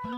[0.00, 0.12] Heil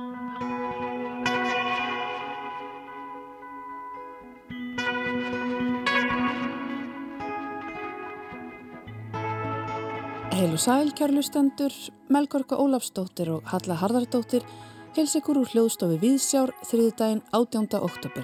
[10.53, 11.75] og sæl, kjærlustendur,
[12.07, 14.47] Melgorka Ólafsdóttir og Halla Harðardóttir
[14.95, 17.67] heils ykkur úr hljóðstofi Víðsjár þriðdægin 18.
[17.83, 18.23] oktober.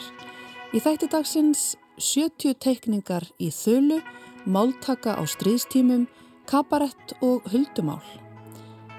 [0.70, 3.98] Í þætti dagsins 70 teikningar í þölu,
[4.47, 6.06] máltaka á stríðstímum,
[6.47, 8.28] kabarett og huldumál.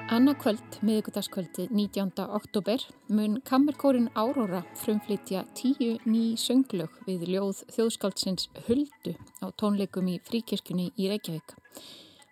[0.09, 2.11] Anna kvöld, miðugudagskvöldi 19.
[2.33, 10.15] oktober, mun kammerkórin Áróra frumflytja tíu ný sönglög við ljóð þjóðskáldsins Huldu á tónleikum í
[10.25, 11.53] fríkirkjunni í Reykjavík.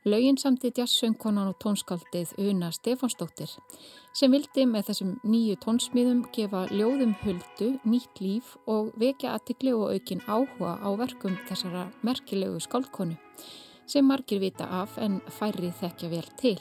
[0.10, 3.54] Laugin samti jazzsöngkonan og tónskaldið Una Stefánsdóttir
[4.10, 9.94] sem vildi með þessum nýju tónsmíðum gefa ljóðum huldu nýtt líf og vekja aðtikli og
[9.94, 13.22] aukin áhuga á verkum þessara merkilegu skaldkonu
[13.86, 16.58] sem margir vita af en færri þekkja vel til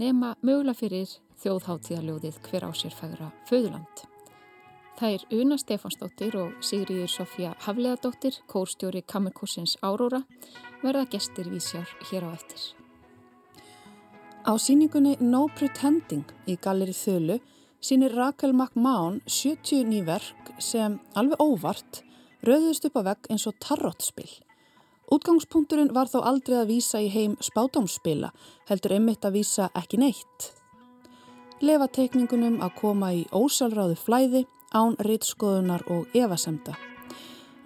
[0.00, 4.04] nema mögulega fyrir þjóðháttíðaljóðið hver á sér færa föðuland.
[5.00, 10.22] Það er Una Stefánsdóttir og Sigriður Sofía Hafleðadóttir, kórstjóri Kammerkursins Áróra,
[10.82, 12.60] verða gestir vísjar hér á eftir.
[14.44, 17.38] Á síningunni No Pretending í Galleri Þölu
[17.80, 22.02] sínir Rakel McMahon 70 nýverk sem alveg óvart
[22.44, 24.32] rauðust upp á vegg eins og tarrottspill.
[25.10, 28.28] Útgangspunkturinn var þó aldrei að vísa í heim spátámsspila,
[28.70, 30.52] heldur einmitt að vísa ekki neitt.
[31.66, 36.76] Lefa teikningunum að koma í ósálráðu flæði, án rittskoðunar og evasemda.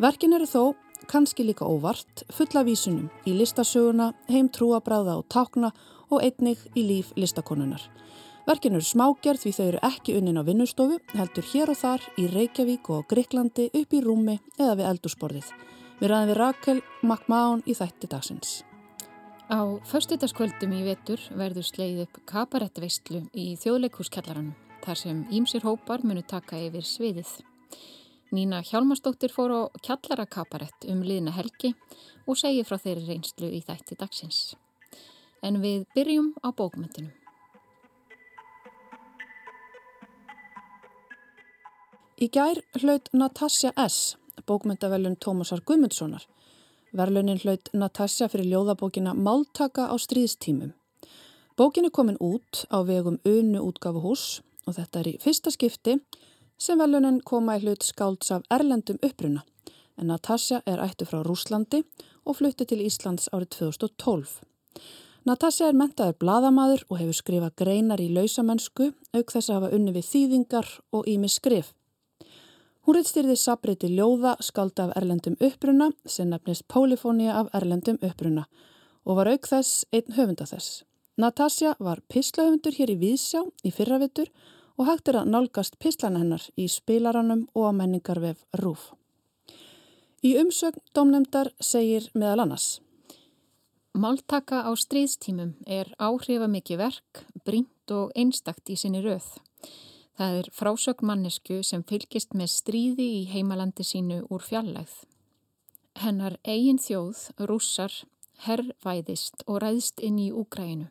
[0.01, 0.73] Verkin eru þó,
[1.05, 5.75] kannski líka óvart, fulla vísunum í listasöguna, heim trúabráða og tákna
[6.09, 7.85] og einnig í líf listakonunar.
[8.49, 12.27] Verkin eru smágerð því þau eru ekki unnin á vinnustofu, heldur hér og þar í
[12.33, 15.53] Reykjavík og Greiklandi upp í rúmi eða við eldursporðið.
[16.01, 18.55] Við ræðum við Rakel Magmáun í þætti dagsins.
[19.47, 26.25] Á förstutaskvöldum í vetur verður sleið upp kabarettveistlu í þjóðleikúskjallaranum þar sem ímsir hópar munu
[26.27, 27.31] taka yfir sviðið.
[28.35, 31.75] Nína Hjálmarsdóttir fór á kjallarakabarett um liðna helgi
[32.27, 34.41] og segi frá þeirri reynslu í þætti dagsins
[35.45, 37.13] en við byrjum á bókmyndinu.
[42.19, 44.17] Í gær hlaut Natasja S.
[44.47, 46.27] bókmyndavelun Tómasar Guðmundssonar.
[46.93, 50.75] Verlunin hlaut Natasja fyrir ljóðabókina Máltaka á stríðstímum.
[51.57, 55.99] Bókin er komin út á vegum Unu útgafuhús og þetta er í fyrsta skipti
[56.59, 59.45] sem velunin koma í hlut skálds af erlendum uppruna
[59.99, 61.85] en Natasja er ættu frá Rúslandi
[62.25, 64.41] og flutti til Íslands árið 2012.
[65.25, 69.95] Natasja er mentaður bladamadur og hefur skrifað greinar í lausamennsku auk þess að hafa unni
[69.95, 71.73] við þýðingar og ími skrif.
[72.85, 78.45] Hún reittstyrði sabriti ljóða skalda af erlendum uppruna sem nefnist Pólifónia af erlendum uppruna
[79.05, 80.83] og var auk þess einn höfunda þess.
[81.17, 84.29] Natasja var pislahöfundur hér í Víðsjá í fyrravittur
[84.77, 88.91] og hægt er að nálgast pislana hennar í spilaranum og að menningarvef Rúf.
[90.25, 92.69] Í umsögn domnemdar segir meðal annars
[93.95, 99.29] Máltaka á stríðstímum er áhrifamikið verk, brínt og einstakt í sinni rauð.
[100.15, 104.93] Það er frásögn mannesku sem fylgist með stríði í heimalandi sínu úr fjallægð.
[105.99, 107.95] Hennar eigin þjóð, rússar,
[108.47, 110.87] herrvæðist og ræðst inn í Úgrænu.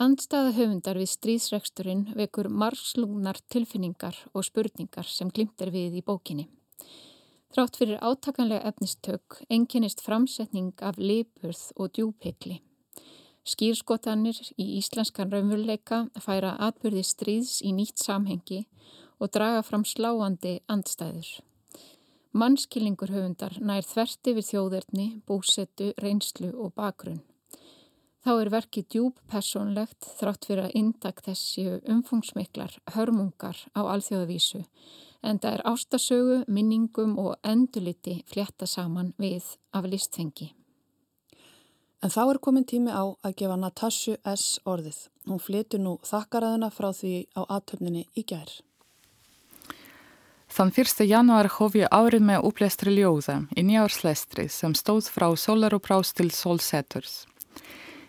[0.00, 6.46] Andstaða höfundar við stríðsreksturinn vekur margslungnar tilfinningar og spurningar sem glimt er við í bókinni.
[7.50, 12.60] Þrátt fyrir átakanlega efnistök enginnist framsetning af lipurð og djúpikli.
[13.48, 18.66] Skýrskotanir í íslenskan raunveruleika færa atbyrði stríðs í nýtt samhengi
[19.20, 21.40] og draga fram sláandi andstæður.
[22.36, 27.24] Mannskilningur höfundar nær þverti við þjóðerni, búsettu, reynslu og bakgrunn.
[28.20, 34.60] Þá er verkið djúb personlegt þrátt fyrir að indak þessi umfungsmiklar hörmungar á alþjóðavísu
[35.24, 40.52] en það er ástasögu, minningum og enduliti flétta saman við af listfengi.
[42.00, 44.56] En þá er komin tími á að gefa Natasju S.
[44.64, 44.98] orðið.
[45.28, 48.48] Hún flytur nú þakkaraðina frá því á aðtöfninni í gær.
[50.50, 51.04] Þann 1.
[51.06, 57.26] januar hóf ég árið með upplestri ljóða í nýjárslestri sem stóð frá Sólaruprás til Solseturs.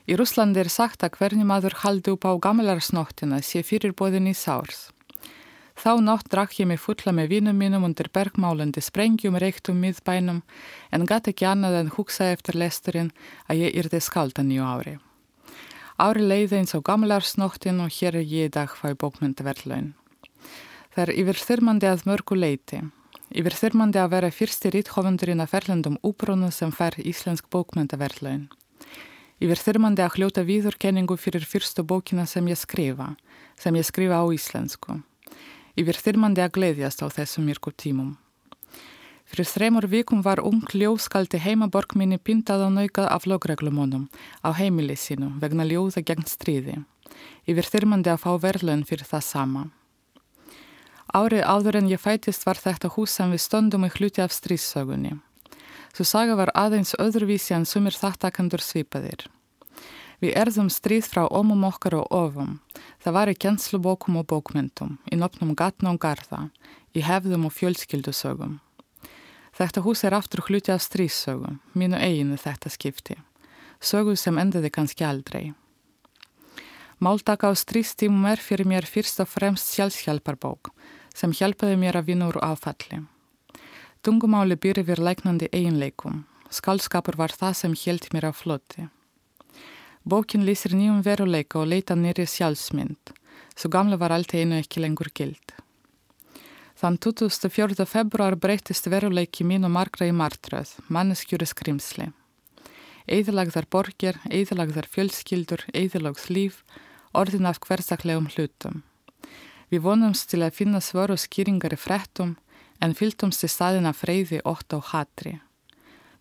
[0.09, 4.87] Í Rúslandi er sagt að hvernig maður haldi upp á gamlarsnóttina sé fyrirbóðin í sárs.
[5.77, 10.41] Þá nátt drakk ég mig fulla með vínum mínum undir bergmálandi sprengjum reyktum miðbænum
[10.91, 13.13] en gæti ekki annað en hugsa eftir lesturinn
[13.47, 14.97] að ég yrði skalda nýju ári.
[16.01, 19.93] Ári leiði eins á gamlarsnóttin og hér er ég í dag fæ bókmyndaverðlaun.
[20.91, 22.79] Það er yfir þyrmandi að mörgu leiti.
[23.31, 28.49] Yfir þyrmandi að vera fyrsti rítthofundurinn að ferlendum úbrónu sem fær íslensk bókmyndaverðlaun.
[29.41, 33.13] Yfir þyrmandi að hljóta víðurkenningu fyrir fyrstu bókina sem ég skrifa,
[33.57, 34.99] sem ég skrifa á íslensku.
[35.79, 38.17] Yfir þyrmandi að gleðjast á þessum myrku tímum.
[39.31, 44.09] Fyrir þreymur vikum var ung ljóðskaldi heimaborg minni pintað og naukað af lögreglumónum
[44.43, 46.81] á heimili sínu vegna ljóða gegn stríði.
[47.47, 49.63] Yfir þyrmandi að fá verðlun fyrir það sama.
[51.15, 55.17] Árið áður en ég fætist var þetta hús sem við stöndum í hluti af stríðsögunni.
[55.95, 59.27] Svo saga var aðeins öðruvísi en sumir þattakandur svipaðir.
[60.21, 62.59] Við erðum stríð frá ómum okkar og ofum.
[63.01, 66.49] Það var í kjenslubókum og bókmyndum, í nopnum gatna og garda,
[66.93, 68.59] í hefðum og fjölskyldusögum.
[69.57, 73.17] Þetta hús er aftur hluti af stríðsögum, mínu eiginu þetta skipti.
[73.81, 75.55] Sögu sem endaði kannski aldrei.
[77.01, 80.69] Máltaka á stríðstímum er fyrir mér fyrst og fremst sjálfshjálparbók
[81.17, 83.01] sem hjálpaði mér að vinna úr áfalli.
[84.05, 86.27] Tungumáli býri við læknandi eiginleikum.
[86.53, 88.85] Skálskapur var það sem held mér á flotti.
[90.01, 93.11] Bókin lýsir nýjum veruleika og leita nýri sjálfsmynd,
[93.53, 95.53] svo gamla var allt einu ekki lengur gild.
[96.81, 97.85] Þann 24.
[97.85, 102.09] februar breytist veruleiki mín og margra í martröð, manneskjúri skrimsli.
[103.05, 106.63] Eðilagðar borgir, eðilagðar fjölskyldur, eðilagðs líf,
[107.13, 108.81] orðin af hversaklegum hlutum.
[109.69, 112.39] Við vonumst til að finna svör og skýringar í frettum,
[112.81, 115.37] en fylgtumst í staðin af freyði, ótt og hatri.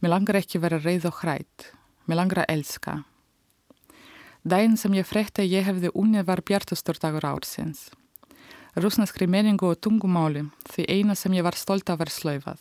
[0.05, 1.73] Mér langar ekki vera reyð og hrætt.
[2.05, 3.05] Mér langar að elska.
[4.45, 7.91] Dæin sem ég frekti að ég hefði unnið var bjartustur dagur ársins.
[8.73, 12.61] Rúsneskri meningu og tungumáli því eina sem ég var stolt af var slöifað.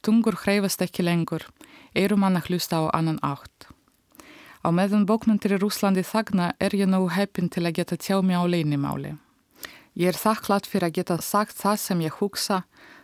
[0.00, 1.44] Tungur hreyfast ekki lengur,
[1.92, 3.68] eru manna hlusta á annan átt.
[4.64, 8.40] Á meðan bókmyndir í Rúslandi þagna er ég nú heppin til að geta tjá mig
[8.40, 9.18] á leinimáli.
[10.00, 12.62] Ég er þakklátt fyrir að geta sagt það sem ég hugsa,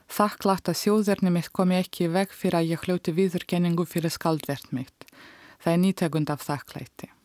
[0.08, 5.04] þakklátt að sjóðurni mitt komi ekki veg fyrir að ég hljóti viðurkenningu fyrir skaldvert mitt.
[5.60, 7.15] Það er nýtegund af þakklætti.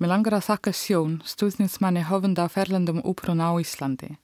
[0.00, 4.14] Mér langar að þakka sjón, stuðninsmanni höfunda af ferlandum úpruna á Íslandi,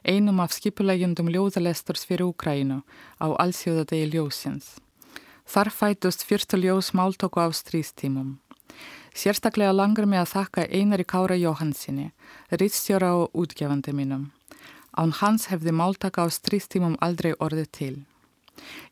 [0.00, 2.78] einum af skipulegjendum ljóðalesturs fyrir Úkrænu
[3.20, 4.78] á allsjóðadegi ljósins.
[5.44, 8.38] Þar fætust fyrstu ljós máltöku á strístímum.
[9.12, 12.14] Sérstaklega langar mig að þakka Einari Kára Jóhansinni,
[12.48, 14.30] rittstjóra og útgefandi mínum.
[14.96, 17.96] Án hans hefði máltaka á strístímum aldrei orðið til.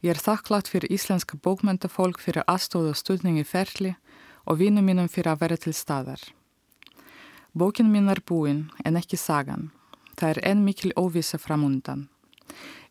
[0.05, 3.95] Ég er þakklátt fyrir íslenska bókmyndafólk fyrir aðstóð og stuðningi ferli
[4.45, 6.21] og vinum mínum fyrir að vera til staðar.
[7.55, 9.71] Bókin mín er búin en ekki sagan.
[10.19, 12.09] Það er enn mikil óvisa framundan.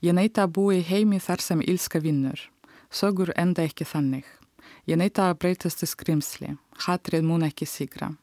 [0.04, 2.40] Ég neita að búi heimi þar sem ílska vinnur.
[2.92, 4.26] Sögur enda ekki þannig.
[4.88, 6.56] Ég neita að breytast í skrimsli.
[6.88, 8.14] Hatrið mun ekki sigra.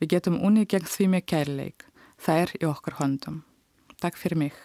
[0.00, 1.86] Við getum unni gegn því með kærleik.
[2.20, 3.42] Það er í okkar höndum.
[4.00, 4.56] Takk fyrir mig.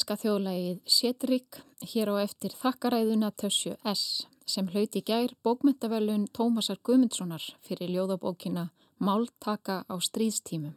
[0.00, 1.56] Úgrænska þjóðlægið Sjetrik
[1.92, 9.84] hér á eftir þakkaræðuna Tössju S sem hlauti gær bókmyndavelun Tómasar Guðmundssonar fyrir ljóðabókina Máltaka
[9.84, 10.72] á stríðstímum.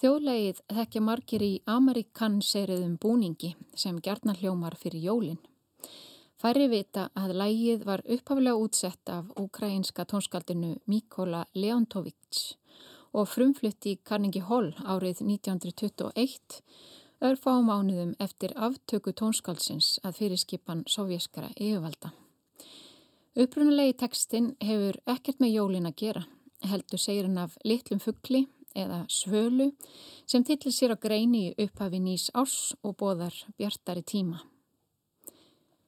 [0.00, 5.42] Þjóðlægið þekkja margir í amerikanseriðum búningi sem gerðnar hljómar fyrir jólinn.
[6.40, 12.54] Færi vita að lægið var upphaflega útsett af ukrainska tónskaldinu Mikola Leontovics
[13.12, 16.62] og frumflutti í Carnegie Hall árið 1921
[17.20, 22.12] örfá mánuðum eftir aftöku tónskálsins að fyrirskipan sovjaskara yfirvalda.
[23.36, 26.22] Upprunalegi tekstinn hefur ekkert með jólin að gera,
[26.64, 28.46] heldur segir hann af litlum fuggli
[28.76, 29.70] eða svölu
[30.28, 34.42] sem tillir sér á greini upphafi nýs árs og bóðar bjartari tíma.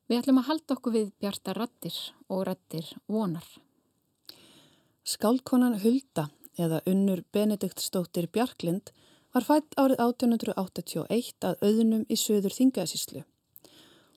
[0.09, 1.97] Við ætlum að halda okkur við bjarta rattir
[2.29, 3.45] og rattir vonar.
[5.05, 8.93] Skáldkonan Hulda eða unnur Benedikt Stóttir Bjarklind
[9.39, 13.21] var fætt árið 1881 að auðunum í söður Þingaðsíslu.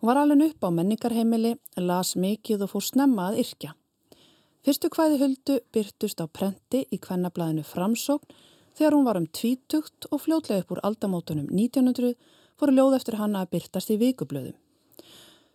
[0.01, 3.75] Hún var alveg upp á menningarheimili, las mikið og fór snemma að yrkja.
[4.65, 8.33] Fyrstu hvæði Huldu byrtust á prenti í kvennablaðinu Framsókn
[8.77, 12.15] þegar hún var um tvítugt og fljótlega upp úr aldamótunum 1900
[12.57, 14.57] fóru ljóð eftir hanna að byrtast í vikublöðum.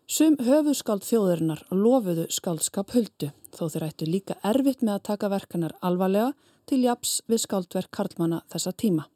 [0.06, 5.75] Sum höfuðskáld þjóðurinnar lofuðu skáldskap huldu þó þeir ættu líka erfitt með að taka verkanar
[5.82, 6.30] alvarlega
[6.70, 9.11] til japs við skáldverk Karlmanna þessa tíma.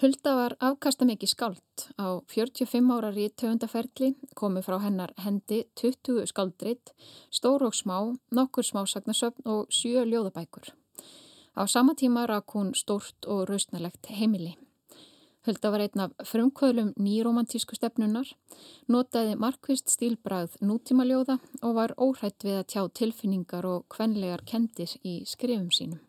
[0.00, 1.82] Hulda var afkasta mikið skáld.
[2.00, 6.94] Á 45 árar í töfundaferli komi frá hennar hendi 20 skáldrit,
[7.28, 7.98] stór og smá,
[8.32, 10.72] nokkur smásagnasöfn og sjö ljóðabækur.
[11.52, 14.56] Á sama tíma rak hún stórt og rausnalegt heimili.
[15.44, 18.32] Hulda var einn af frumkvöðlum nýromantísku stefnunar,
[18.88, 25.20] notaði markvist stílbrað nútímaljóða og var óhætt við að tjá tilfinningar og kvenlegar kendir í
[25.28, 26.00] skrifum sínum.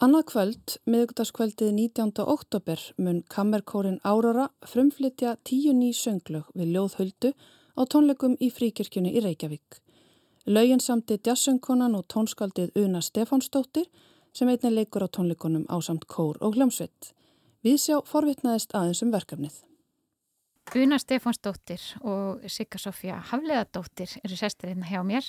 [0.00, 2.22] Annað kvöld, miðugdaskvöldið 19.
[2.24, 7.34] oktober, mun kammerkórin Áróra frumflytja tíu ný sönglög við ljóðhuldu
[7.76, 9.76] á tónleikum í fríkirkjunni í Reykjavík.
[10.48, 13.90] Laugin samti jazzsöngkonan og tónskaldið Una Stefánsdóttir
[14.32, 17.12] sem einnig leikur á tónleikunum á samt kór og hljómsveit.
[17.60, 19.60] Við sjá forvitnaðist aðeins um verkefnið.
[20.80, 25.28] Una Stefánsdóttir og Sigga Sofja Hafleðadóttir eru sestir hérna hjá mér.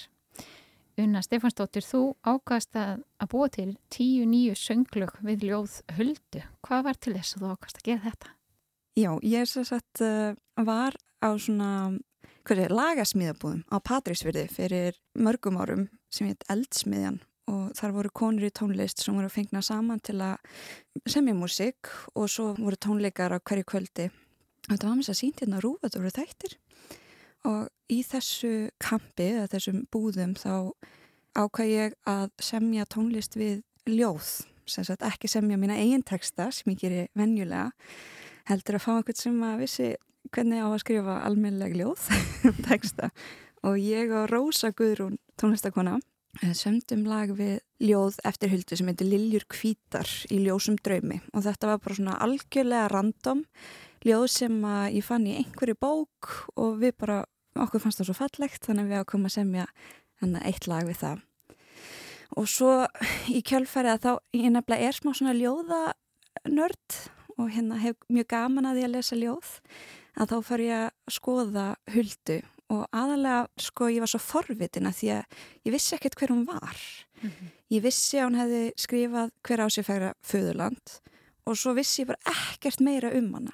[1.00, 6.44] Una Stefánsdóttir, þú ákast að, að búa til tíu nýju sönglög við ljóð huldu.
[6.68, 8.34] Hvað var til þess að þú ákast að gera þetta?
[9.00, 9.64] Já, ég er svo
[10.04, 10.34] uh,
[10.68, 11.72] var á svona
[12.76, 17.22] lagasmíðabúðum á Patrísfyrði fyrir mörgum árum sem heit Eldsmiðjan
[17.52, 20.42] og þar voru konur í tónlist sem voru að fengna saman til að
[21.10, 24.10] semja músik og svo voru tónleikar á hverju kvöldi
[24.68, 26.58] þetta var að sínt hérna rúf þetta voru þættir
[27.48, 30.72] og í þessu kampi eða þessum búðum þá
[31.38, 34.30] ákvæði ég að semja tónlist við ljóð
[34.70, 37.72] sem sagt ekki semja mína eigin texta sem ég gerir venjulega
[38.50, 39.90] heldur að fá einhvern sem að vissi
[40.32, 42.08] hvernig á að skrifa almennileg ljóð
[42.70, 43.10] texta.
[43.66, 46.00] Og ég og Rósa Guðrún tónlistakona
[46.40, 51.20] Eh, sömdum lag við ljóð eftir huldu sem heitir Liljur kvítar í ljósum draumi.
[51.36, 53.42] Og þetta var bara svona algjörlega random
[54.06, 54.56] ljóð sem
[54.92, 56.30] ég fann í einhverju bók
[56.60, 57.24] og við bara,
[57.56, 59.66] okkur fannst það svo fallegt þannig að við ákomum að semja
[60.46, 61.24] eitt lag við það.
[62.40, 62.72] Og svo
[63.32, 66.98] í kjölfæri að þá ég nefnilega er smá svona ljóðanörd
[67.38, 69.54] og hérna hef mjög gaman að því að lesa ljóð
[70.22, 72.42] að þá far ég að skoða huldu.
[72.72, 76.46] Og aðalega sko ég var svo forvitin að því að ég vissi ekkert hver hún
[76.48, 76.78] var.
[77.22, 77.50] Mm -hmm.
[77.70, 81.02] ég vissi að hún hefði skrifað hver á sig færa föðurland
[81.46, 83.54] og svo vissi ég bara ekkert meira um hana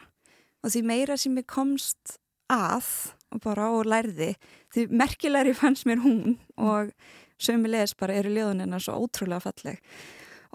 [0.68, 2.18] og því meira sem ég komst
[2.52, 2.88] að
[3.32, 4.34] og bara og lærði
[4.76, 6.92] því merkilegri fannst mér hún og
[7.40, 9.82] sömulegis bara eru ljóðunina svo ótrúlega falleg.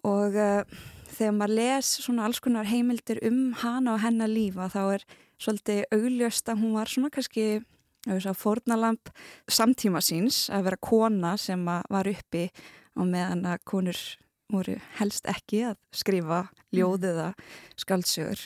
[0.04, 0.62] Og uh,
[1.12, 5.04] þegar maður les svona alls konar heimildir um hana og hennar lífa þá er
[5.42, 7.62] svolítið augljöst að hún var svona kannski
[8.34, 9.12] fórnalamp
[9.46, 12.48] samtíma síns að vera kona sem var uppi
[12.98, 14.00] og meðan að konur
[14.52, 16.42] voru helst ekki að skrifa
[16.74, 17.28] ljóð eða
[17.78, 18.42] skaldsögur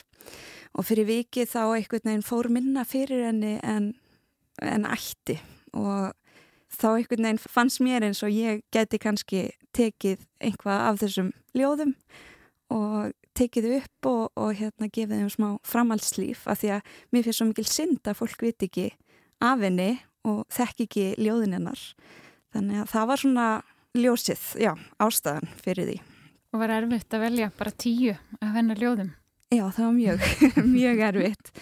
[0.77, 3.91] og fyrir vikið þá einhvern veginn fór minna fyrir henni en,
[4.61, 5.39] en ætti
[5.73, 6.13] og
[6.73, 11.95] þá einhvern veginn fannst mér eins og ég geti kannski tekið einhvað af þessum ljóðum
[12.73, 17.41] og tekið upp og, og hérna gefið þeim smá framhaldslíf af því að mér finnst
[17.41, 18.87] svo mikil synd að fólk viti ekki
[19.45, 19.91] af henni
[20.27, 21.81] og þekk ekki ljóðinennar.
[22.55, 23.47] Þannig að það var svona
[23.97, 24.71] ljósið, já,
[25.03, 25.97] ástæðan fyrir því.
[26.53, 29.13] Og var erfitt að velja bara tíu af hennar ljóðum?
[29.53, 30.25] Já, það var mjög,
[30.77, 31.53] mjög erfitt.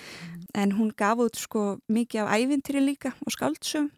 [0.56, 3.92] En hún gaf út sko mikið af ævintýri líka og skáldsum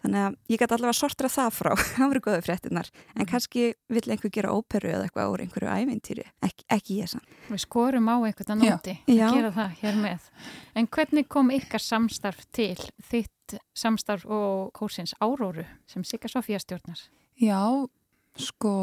[0.00, 3.28] Þannig að ég gæti allavega sortra það frá, það voru goðið fréttinar, en mm.
[3.28, 7.26] kannski vill einhver gera óperu eða eitthvað úr einhverju ævintýri, Ek, ekki ég sann.
[7.50, 10.30] Við skorum á eitthvað að nóti að gera það hér með.
[10.80, 12.78] En hvernig kom ykkar samstarf til,
[13.10, 17.02] þitt samstarf og kórsins Áróru sem Sigga Sofía stjórnar?
[17.40, 17.60] Já,
[18.40, 18.74] sko,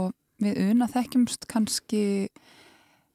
[0.43, 2.03] við una þekkjumst kannski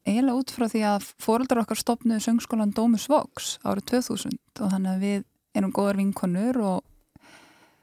[0.07, 4.93] eiginlega út frá því að fóröldar okkar stopnuði söngskólan Dómus Vox árið 2000 og þannig
[4.95, 5.25] að við
[5.59, 7.23] erum góðar vinkonur og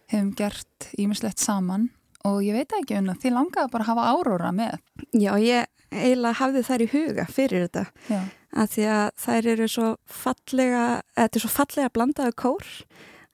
[0.10, 1.90] hefum gert ímislegt saman
[2.28, 4.80] og ég veit ekki það, þið langaði bara að hafa áróra með.
[5.16, 8.20] Já, ég eiginlega hafði þær í huga fyrir þetta Já.
[8.62, 10.84] að því að þær eru svo fallega,
[11.18, 12.70] þetta er svo fallega blandaðu kór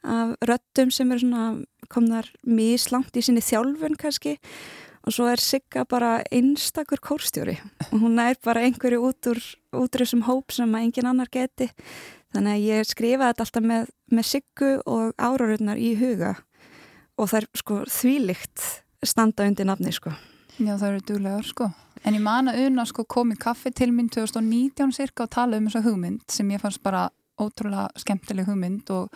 [0.05, 1.45] af röttum sem eru svona
[1.91, 4.49] komnar mislangt í sinni þjálfun kannski og
[5.13, 7.59] svo er Sigga bara einstakur kórstjóri
[7.91, 9.41] og hún er bara einhverju út úr
[9.93, 11.69] þessum hóp sem engin annar geti
[12.35, 16.33] Þannig að ég skrifaði þetta alltaf með, með siggu og árarurnar í huga
[17.15, 18.65] og það er sko þvílikt
[19.07, 20.11] standa undir nafni sko.
[20.59, 21.69] Já það eru duglegar sko.
[22.03, 25.61] En ég man að unna sko kom í kaffi til minn 2019 cirka og tala
[25.61, 27.07] um þessa hugmynd sem ég fannst bara
[27.39, 29.15] ótrúlega skemmtileg hugmynd og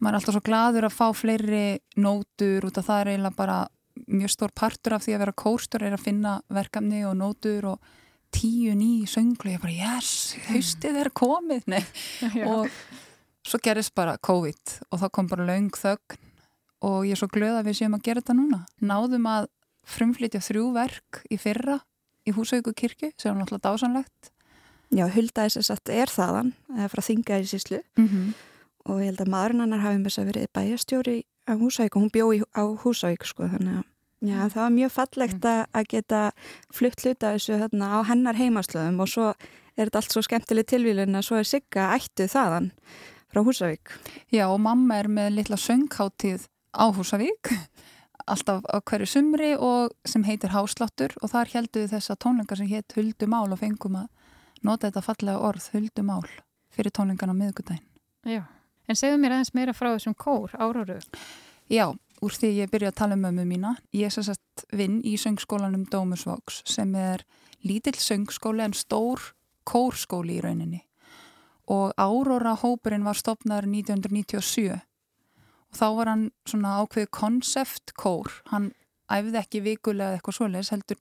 [0.00, 1.66] maður er alltaf svo gladur að fá fleiri
[2.00, 3.58] nótur út af það er eiginlega bara
[4.06, 7.94] mjög stór partur af því að vera kórstur er að finna verkefni og nótur og
[8.34, 11.68] tíu ný sönglu, ég bara yes, haustið er komið.
[12.50, 12.66] Og
[13.46, 16.18] svo gerist bara COVID og þá kom bara laung þögn
[16.84, 18.64] og ég er svo glöð að við séum að gera þetta núna.
[18.82, 19.46] Náðum að
[19.88, 21.78] frumflytja þrjú verk í fyrra
[22.24, 24.32] í Húsauku kirkju sem er náttúrulega dásanlegt
[24.94, 26.52] Já, Huldaðis er satt er þaðan
[26.92, 28.34] frá Þingaði síslu mm -hmm.
[28.88, 31.16] og ég held að maðurinn hannar hafi með þess að verið bæjastjóri
[31.48, 33.90] á Húsauk og hún bjó á Húsauk sko þannig að
[34.24, 35.72] Já, það var mjög fallegt mm.
[35.76, 36.20] að geta
[36.72, 39.26] flutt hluta þessu hérna, á hennar heimaslöðum og svo
[39.74, 42.70] er þetta allt svo skemmtileg tilvílun að svo er Sigga ættu þaðan
[43.28, 43.92] frá Húsavík.
[44.32, 47.52] Já, og mamma er með litla söngháttið á Húsavík,
[48.32, 52.96] alltaf á hverju sumri og sem heitir Hásláttur og þar helduði þessa tónleika sem hétt
[52.96, 54.08] Huldumál og fengum að
[54.64, 56.24] nota þetta fallega orð Huldumál
[56.72, 57.82] fyrir tónleikan á miðgutæn.
[58.24, 58.46] Já,
[58.88, 60.98] en segðu mér aðeins meira frá þessum kór, áraru.
[61.72, 61.86] Já,
[62.20, 63.74] úr því ég byrja að tala um mömmu mína.
[63.92, 67.24] Ég er sérstætt vinn í söngskólanum Dómusváks sem er
[67.64, 69.32] lítill söngskóli en stór
[69.64, 70.82] kórskóli í rauninni.
[71.72, 78.28] Og Áróra hópurinn var stopnaður 1997 og þá var hann svona ákveð konceptkór.
[78.52, 78.72] Hann
[79.10, 81.00] æfði ekki vikulega eitthvað svoleiðis, heldur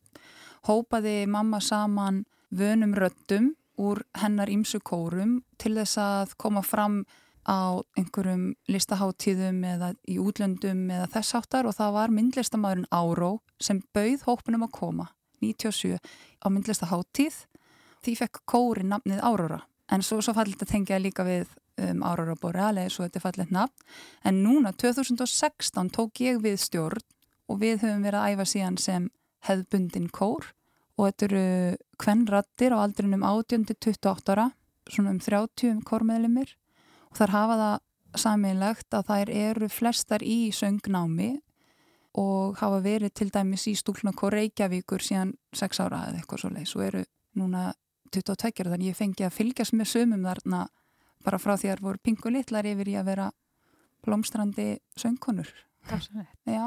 [0.68, 2.24] hópaði mamma saman
[2.54, 7.04] vönum röttum úr hennar ímsu kórum til þess að koma fram
[7.47, 13.81] á einhverjum listaháttíðum eða í útlöndum eða þess áttar og það var myndlistamæðurinn Áró sem
[13.95, 15.09] bauð hópunum að koma
[15.43, 17.41] 97 á myndlistaháttíð
[18.03, 22.36] því fekk kóri nafnið Áróra en svo, svo fallit að tengja líka við um, Áróra
[22.39, 23.86] Borealis og þetta er fallit nafn.
[24.25, 27.06] En núna 2016 tók ég við stjórn
[27.51, 29.08] og við höfum verið að æfa síðan sem
[29.47, 30.51] hefðbundin kór.
[30.97, 31.45] Og þetta eru
[32.01, 34.51] kvennrattir á aldrinum 18-28 ára
[34.89, 36.53] svona um 30 kórmeðlumir
[37.13, 41.36] og þar hafa það saminlegt að þær eru flestar í söngnámi
[42.17, 46.73] og hafa verið til dæmis í stúlnakó Reykjavíkur síðan 6 ára eða eitthvað svo leiðs
[46.78, 47.04] og eru
[47.38, 47.67] núna
[48.13, 50.63] 22 þannig ég fengi að fylgjast með sömum þarna
[51.26, 53.30] bara frá því að það voru pingu litlar yfir í að vera
[54.04, 54.67] blómstrandi
[54.99, 55.54] söngkonur.
[56.49, 56.65] Já.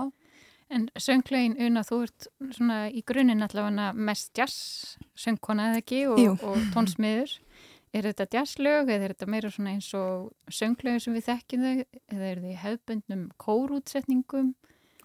[0.70, 6.00] En sönglaugin Una, þú ert svona í grunninn allavega mest jazz söngkona eða ekki?
[6.10, 7.36] Og, og tónsmiður
[7.96, 11.74] Er þetta jazzlög eða er þetta meira svona eins og sönglögu sem við þekkjum þau
[12.12, 14.54] eða er þetta hefbundnum kórútsetningum?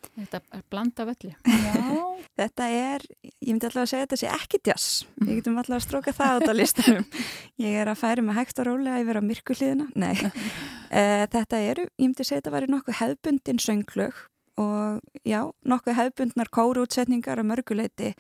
[0.02, 1.32] Þetta er blanda völlu.
[1.46, 1.76] Já,
[2.42, 4.88] þetta er, ég myndi alltaf að segja þetta sé ekki jazz.
[5.22, 7.06] Ég getum alltaf að stróka það át á listanum.
[7.66, 9.88] Ég er að færi með hægt og rólega yfir á myrkullíðina.
[10.02, 14.26] Nei, uh, þetta eru, ég myndi segja þetta væri nokkuð hefbundin sönglög
[14.62, 18.12] og já, nokkuð hefbundnar kórútsetningar á mörguleiti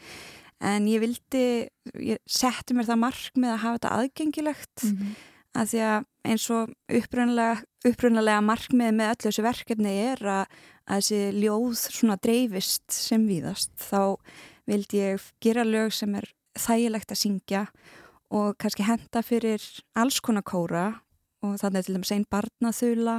[0.61, 1.45] en ég vildi,
[1.97, 5.15] ég setti mér það mark með að hafa þetta aðgengilegt mm -hmm.
[5.57, 6.73] að því að eins og
[7.89, 10.45] upprunnulega markmið með öllu þessu verkefni er að,
[10.85, 14.17] að þessi ljóð svona dreifist sem víðast þá
[14.69, 17.65] vildi ég gera lög sem er þægilegt að syngja
[18.29, 19.61] og kannski henda fyrir
[19.95, 21.01] alls konar kóra
[21.41, 23.17] og þannig til dæmis einn barnaþula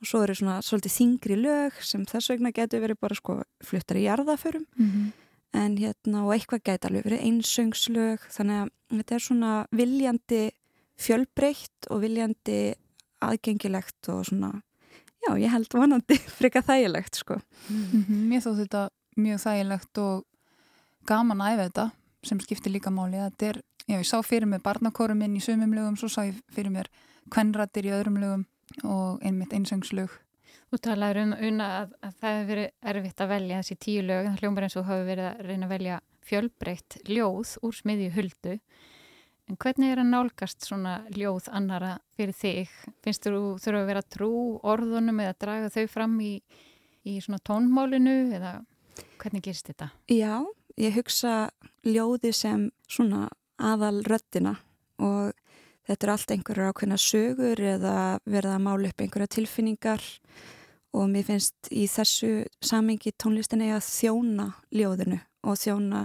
[0.00, 3.98] og svo eru svona svolítið þingri lög sem þess vegna getur verið bara sko fluttar
[3.98, 9.14] í jarðaförum mm -hmm en hérna og eitthvað gæti alveg verið einsöngslög þannig að þetta
[9.16, 10.42] er svona viljandi
[11.00, 12.58] fjölbreytt og viljandi
[13.24, 14.52] aðgengilegt og svona
[15.20, 17.40] já ég held vonandi frika þægilegt sko.
[17.68, 18.22] Mm -hmm.
[18.30, 20.24] Mér þótt þetta mjög þægilegt og
[21.06, 21.90] gaman að æfa þetta
[22.22, 23.16] sem skiptir líka máli.
[23.16, 26.40] Þetta er, já ég sá fyrir mig barnakórum minn í sumum lögum, svo sá ég
[26.52, 26.86] fyrir mér
[27.30, 28.44] kvennrættir í öðrum lögum
[28.84, 30.10] og einmitt einsöngslög
[30.70, 34.26] Þú talaður um unna að, að það hefur verið erfitt að velja þessi tíu lög,
[34.28, 35.94] það hljómar eins og hafi verið að reyna að velja
[36.28, 38.52] fjölbreytt ljóð úr smiðju huldu.
[39.50, 42.76] En hvernig er að nálgast svona ljóð annara fyrir þig?
[43.02, 44.30] Finnst þú þurfa að vera trú
[44.70, 46.36] orðunum eða draga þau fram í,
[47.02, 48.52] í svona tónmálinu eða
[49.18, 49.90] hvernig gerst þetta?
[50.06, 50.38] Já,
[50.78, 51.34] ég hugsa
[51.82, 53.26] ljóði sem svona
[53.58, 54.54] aðal röttina
[55.02, 55.34] og
[55.90, 60.56] þetta er allt einhverjar ákveðna sögur eða verða að mála upp einhverja tilfinningar og
[61.10, 66.04] mér finnst í þessu samengi tónlistin eða þjóna ljóðinu og þjóna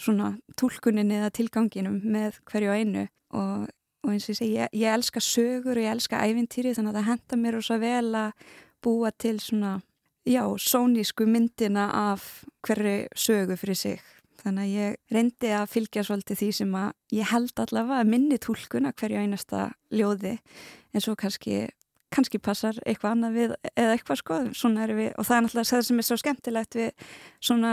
[0.00, 3.06] svona tólkunin eða tilganginum með hverju einu.
[3.36, 3.68] Og,
[4.02, 6.98] og eins og ég segi, ég, ég elska sögur og ég elska ævintýri þannig að
[6.98, 8.48] það henda mér og svo vel að
[8.82, 9.76] búa til svona,
[10.26, 14.02] já, sónísku myndina af hverju sögu fyrir sig.
[14.42, 18.88] Þannig að ég reyndi að fylgja svolítið því sem að ég held allavega minni tólkun
[18.90, 20.34] að hverju einasta ljóði.
[20.92, 21.68] En svo kannski,
[22.12, 25.70] kannski passar eitthvað annað við eða eitthvað sko svona er við og það er náttúrulega
[25.70, 27.06] það sem er svo skemmtilegt við
[27.40, 27.72] svona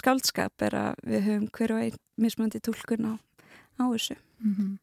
[0.00, 3.14] skáldskap er að við höfum hverju einn mismöndi tólkun á,
[3.80, 4.16] á þessu.
[4.42, 4.78] Mm -hmm.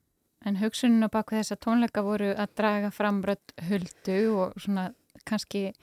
[0.46, 4.92] En hugsuninu bak við þessa tónleika voru að draga fram rött huldu og svona
[5.26, 5.74] kannski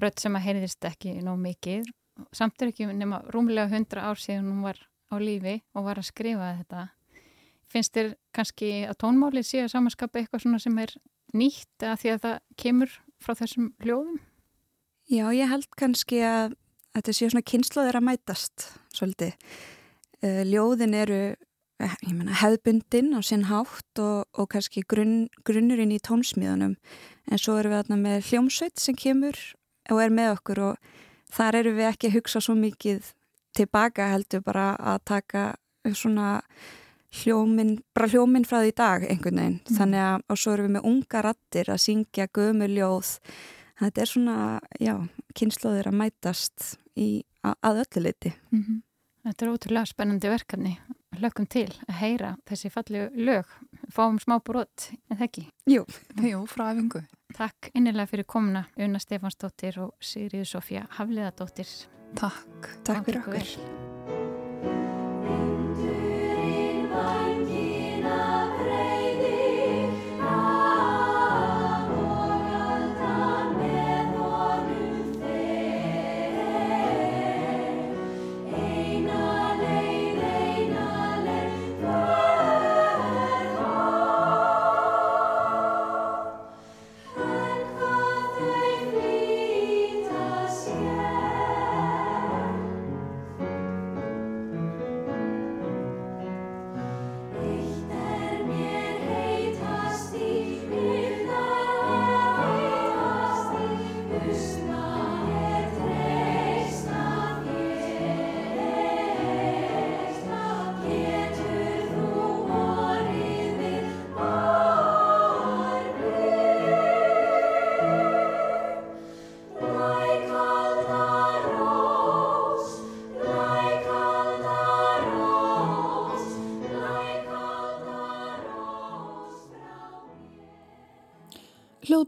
[0.00, 1.84] rött sem að heyrðist ekki nóg mikið
[2.32, 4.78] samt er ekki nema rúmlega hundra ár síðan hún var
[5.12, 6.88] á lífi og var að skrifa þetta
[7.72, 10.94] finnst þér kannski að tónmálið sé að samanskapa eitthvað svona sem er
[11.36, 14.18] nýtt að því að það kemur frá þessum hljóðum?
[15.12, 16.56] Já, ég held kannski að
[16.96, 19.32] þetta sé svona kynnslóðir að mætast svolítið.
[20.22, 26.02] Eh, ljóðin eru eh, Meina, hefðbundin á sinn hátt og, og kannski grunn, grunnurinn í
[26.02, 29.38] tónsmíðunum en svo erum við með hljómsveit sem kemur
[29.90, 30.92] og er með okkur og
[31.32, 33.12] þar eru við ekki að hugsa svo mikið
[33.56, 35.42] tilbaka heldur bara að taka
[35.96, 36.42] svona
[37.12, 39.74] hljóminn, bara hljóminn frá því dag einhvern veginn, mm.
[39.78, 43.10] þannig að og svo erum við með unga rattir að syngja gömuljóð,
[43.82, 44.38] þetta er svona
[44.80, 44.94] já,
[45.38, 47.10] kynnslóðir að mætast í,
[47.42, 48.80] að, að öllu leiti mm -hmm.
[49.22, 50.72] Þetta er ótrúlega spennandi verkefni.
[51.22, 53.52] Lögum til að heyra þessi fallegu lög.
[53.94, 55.44] Fáum smá brot, en það ekki?
[55.70, 55.84] Jú,
[56.24, 57.04] Jú frá efingu
[57.36, 61.72] Takk innilega fyrir komuna Una Stefansdóttir og Sigriður Sofja Hafliðadóttir.
[62.18, 62.76] Takk.
[62.84, 63.91] Takk fyrir okkur.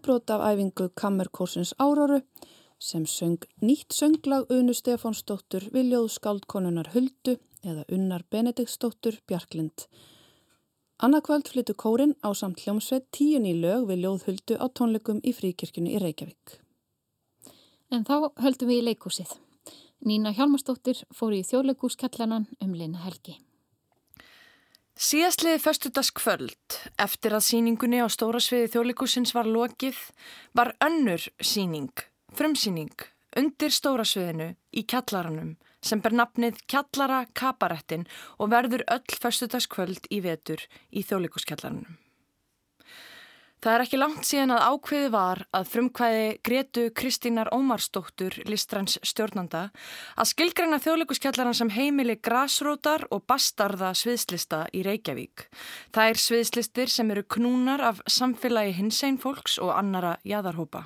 [0.04, 2.20] Hljóðbrót af æfingu Kammerkórsins Áróru
[2.78, 9.86] sem söng nýtt sönglag Unu Stefánsdóttur við ljóðskáldkonunar Huldu eða Unnar Benediktsdóttur Bjarklind.
[11.00, 15.32] Annarkvöld flyttu kórin á samt hljómsveit tíun í lög við ljóð Huldu á tónleikum í
[15.32, 16.60] fríkirkjunni í Reykjavík.
[17.88, 19.32] En þá höldum við í leikúsið.
[20.04, 23.38] Nína Hjalmarsdóttir fór í þjóðleikúskallanan um Lina Helgi.
[24.94, 29.98] Síðastliði föstudagskvöld, eftir að síningunni á stóra sviði þjóðleikusins var lokið,
[30.54, 31.90] var önnur síning,
[32.30, 32.94] frumsíning,
[33.35, 38.07] undir stóra sviðinu í kjallaranum sem ber nafnið Kjallara Kabarettin
[38.38, 40.62] og verður öll föstudagskvöld í vetur
[40.94, 41.98] í þjóðleikuskjallaranum.
[43.64, 49.70] Það er ekki langt síðan að ákveði var að frumkvæði Gretu Kristínar Ómarsdóttur, listræns stjórnanda,
[50.20, 55.46] að skilgreina þjóðleikuskjallaran sem heimili grásrótar og bastarða sviðslista í Reykjavík.
[55.96, 60.85] Það er sviðslistir sem eru knúnar af samfélagi hinsein fólks og annara jæðarhópa.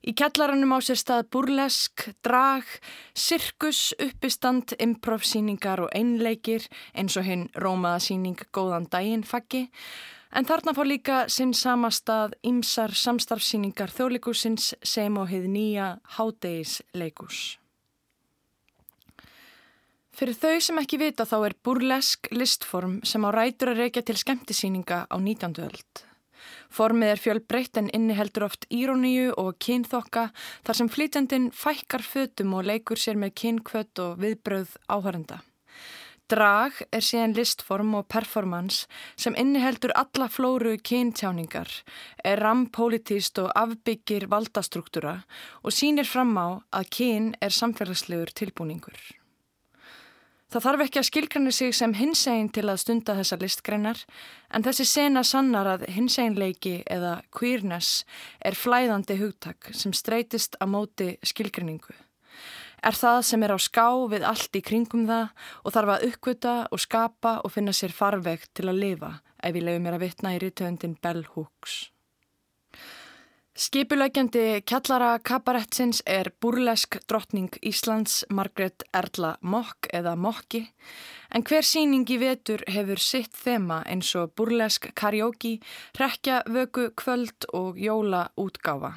[0.00, 2.64] Í kjallaranum á sér stað burlesk, drag,
[3.12, 9.68] sirkus, uppistand, improvsýningar og einleikir eins og hinn rómaðasýning Góðan daginn faggi
[10.30, 15.86] En þarna fór líka sinn samastað ymsar samstarfsýningar þjóðleikusins sem á heið nýja
[16.18, 17.40] hádegisleikus.
[20.14, 24.18] Fyrir þau sem ekki vita þá er burlesk listform sem á rætur að reykja til
[24.22, 25.58] skemmtisýninga á 19.
[25.66, 26.09] öld.
[26.70, 30.30] Formið er fjölbreytt en inniheldur oft íróníu og kynþokka
[30.66, 35.40] þar sem flytjandin fækkar fötum og leikur sér með kynkvött og viðbröð áhörenda.
[36.30, 38.86] Drag er síðan listform og performance
[39.18, 41.66] sem inniheldur alla flóru kyntjáningar,
[42.22, 45.16] er rampolítist og afbyggir valdastruktúra
[45.64, 49.19] og sínir fram á að kyn er samfélagslegur tilbúningur.
[50.50, 54.04] Það þarf ekki að skilgrana sig sem hinsegin til að stunda þessa listgreinar
[54.50, 58.04] en þessi sena sannar að hinseginleiki eða queerness
[58.42, 61.94] er flæðandi hugtak sem streytist á móti skilgrinningu
[62.82, 65.30] er það sem er á ská við allt í kringum það
[65.62, 69.64] og þarf að uppgöta og skapa og finna sér farvegt til að lifa ef ég
[69.64, 71.90] lefur mér að vitna í rítöndin Bell Hooks.
[73.60, 80.62] Skipulegjandi kjallara kabarettsins er burlesk drottning Íslands Margret Erla Mokk eða Mokki
[81.28, 85.58] en hver síning í vetur hefur sitt þema eins og burlesk karaoke,
[86.00, 88.94] rekja vöku kvöld og jóla útgáfa.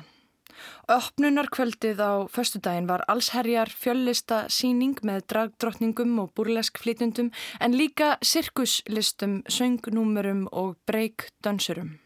[0.87, 9.41] Öppnunarkvöldið á föstudaginn var allsherjar fjöllista síning með dragdrottningum og burlesk flytundum en líka sirkuslistum,
[9.43, 11.97] söngnúmurum og breykdönsurum.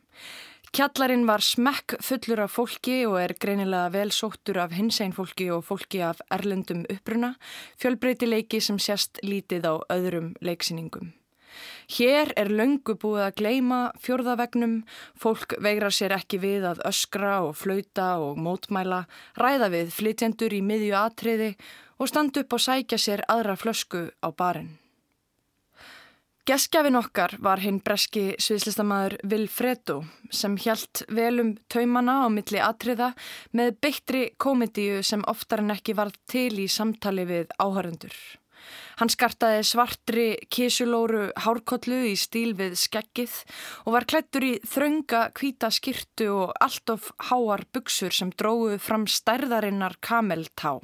[0.77, 5.63] Kjallarinn var smekk fullur af fólki og er greinilega vel sóttur af hinsæn fólki og
[5.65, 7.31] fólki af erlendum uppruna,
[7.81, 11.15] fjölbreytileiki sem sérst lítið á öðrum leiksýningum.
[11.97, 14.83] Hér er löngu búið að gleima fjörðavegnum,
[15.17, 20.61] fólk veigra sér ekki við að öskra og flauta og mótmæla, ræða við flytjendur í
[20.61, 21.55] miðju atriði
[21.97, 24.75] og standa upp og sækja sér aðra flösku á barinn.
[26.47, 29.97] Geskjafin okkar var hinn breski sviðslistamæður Vilfredo
[30.31, 33.09] sem hjælt velum taumana á milli atriða
[33.51, 38.15] með beittri komedíu sem oftar en ekki var til í samtali við áhörundur.
[38.95, 43.41] Hann skartaði svartri kísulóru hárkollu í stíl við skeggið
[43.83, 49.03] og var klættur í þrönga kvíta skirtu og allt of háar buksur sem dróðu fram
[49.03, 50.77] stærðarinnar kameltá.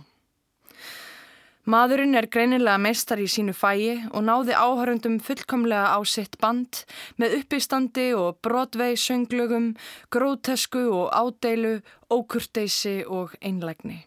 [1.63, 6.81] Maðurinn er greinilega meistar í sínu fæi og náði áhörundum fullkomlega á sitt band
[7.15, 9.69] með uppistandi og brotvei sönglögum,
[10.11, 11.77] grótesku og ádeilu,
[12.11, 14.01] ókurteysi og einlægni.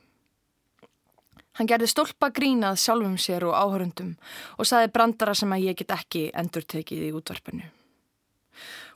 [1.56, 4.18] Hann gerði stólpa grínað sjálfum sér og áhörundum
[4.60, 7.70] og saði brandara sem að ég get ekki endur tekið í útvarpinu.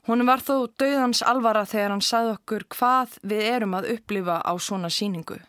[0.05, 4.53] Hún var þó döðans alvara þegar hann saði okkur hvað við erum að upplifa á
[4.61, 5.41] svona síningu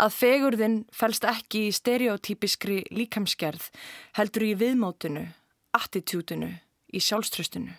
[0.00, 3.68] að fegurðin fælst ekki í stereotypiskri líkamsgerð
[4.18, 5.28] heldur í viðmótinu,
[5.76, 6.54] attitútinu,
[6.90, 7.76] í sjálfströstinu.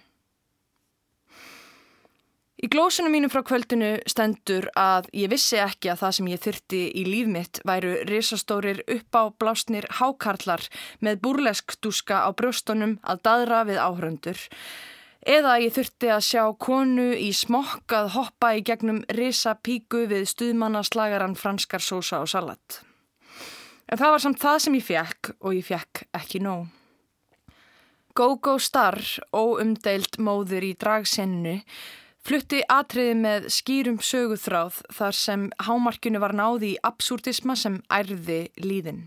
[2.61, 6.81] Í glósunum mínum frá kvöldinu stendur að ég vissi ekki að það sem ég þyrti
[6.93, 10.67] í líf mitt væru risastórir upp á blásnir hákarlar
[11.01, 14.43] með burlesk dúska á brjóstunum að dadra við áhöröndur
[15.21, 20.25] Eða ég þurfti að sjá konu í smokk að hoppa í gegnum risa píku við
[20.31, 22.81] stuðmannaslagaran franskar sósa og salat.
[23.85, 26.69] En það var samt það sem ég fekk og ég fekk ekki nóg.
[28.17, 28.97] Go-Go Star,
[29.31, 31.59] óumdeilt móður í dragsennu,
[32.25, 39.05] flutti atriði með skýrum söguþráð þar sem hámarkinu var náði í absúrtisma sem ærði líðin.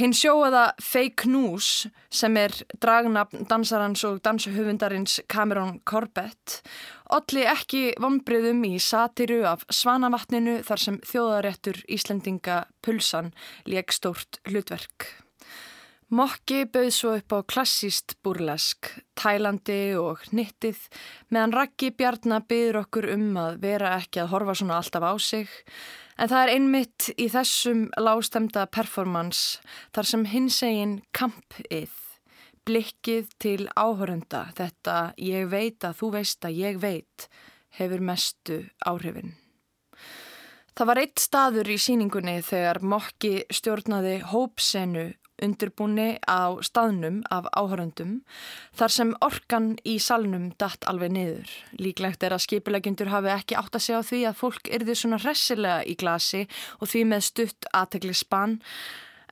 [0.00, 6.62] Hinn sjóaða Fake News sem er dragnafn dansarans og dansuhöfundarins Cameron Corbett
[7.12, 13.34] olli ekki vombriðum í satiru af svanavatninu þar sem þjóðaréttur Íslendinga Pulsan
[13.68, 15.10] leik stórt hlutverk.
[16.10, 18.88] Mokki bauð svo upp á klassíst burlesk,
[19.20, 20.80] tælandi og hnittið
[21.28, 25.52] meðan Raggi Bjarnar byður okkur um að vera ekki að horfa svona alltaf á sig
[26.20, 29.60] En það er einmitt í þessum lágstemda performance
[29.96, 31.94] þar sem hinsegin kampið,
[32.68, 37.30] blikkið til áhörunda, þetta ég veit að þú veist að ég veit,
[37.80, 39.32] hefur mestu áhrifin.
[40.76, 45.06] Það var eitt staður í síningunni þegar Mokki stjórnaði hópsenu
[45.44, 48.20] undirbúni á staðnum af áhöröndum
[48.76, 51.52] þar sem orkan í salnum datt alveg niður.
[51.80, 55.20] Líklegt er að skipulegjundur hafi ekki átt að segja á því að fólk yrði svona
[55.22, 56.46] hressilega í glasi
[56.80, 58.58] og því með stutt aðtegli spann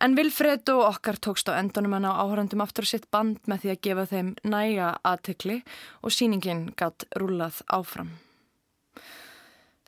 [0.01, 3.75] en Vilfred og okkar tókst á endunum en á áhöröndum aftur sitt band með því
[3.75, 5.61] að gefa þeim næga aðtegli
[6.03, 8.15] og síningin gatt rúlað áfram.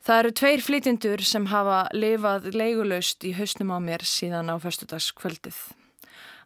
[0.01, 5.59] Það eru tveir flytjendur sem hafa lifað leigulaust í hausnum á mér síðan á festudagskvöldið.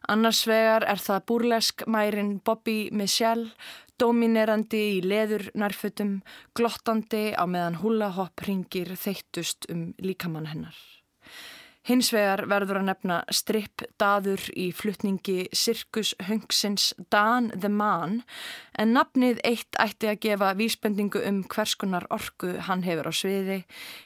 [0.06, 3.50] Annars vegar er það búrlesk mærin Bobby Michelle,
[3.98, 6.20] dominerandi í leður nærfötum,
[6.54, 10.76] glottandi á meðan húlahopp ringir þeittust um líkamann hennar.
[11.86, 18.24] Hins vegar verður að nefna stripp daður í flutningi Sirkus Höngsins Dan the Man
[18.74, 23.60] en nafnið eitt ætti að gefa vísbendingu um hverskonar orku hann hefur á sviði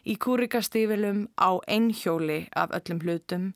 [0.04, 3.46] í kúrikastífilum á einhjóli af öllum hlutum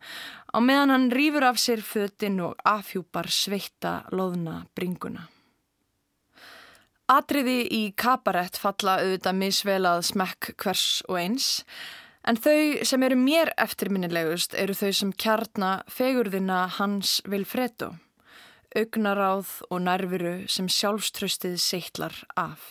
[0.56, 5.26] á meðan hann rýfur af sér fötinn og afhjúpar sveita loðna bringuna.
[7.12, 11.50] Atriði í kabarett falla auðvitað misvelað smekk hvers og eins
[12.24, 17.90] En þau sem eru mér eftirminnilegust eru þau sem kjarna fegurðina Hans Vilfredo,
[18.72, 22.64] augnaráð og nærviru sem sjálfströstið seittlar af.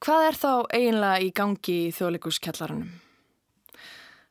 [0.00, 2.94] Hvað er þá eiginlega í gangi í þjóðleikuskjallarannum?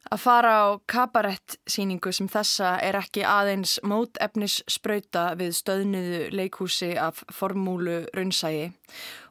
[0.10, 7.22] Að fara á kabarett-síningu sem þessa er ekki aðeins mótefnis spröyta við stöðniðu leikhúsi af
[7.30, 8.72] formúlu raunsægi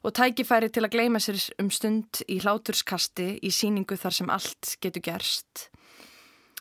[0.06, 4.76] og tækifæri til að gleima sér um stund í hláturskasti í síningu þar sem allt
[4.78, 5.66] getur gerst.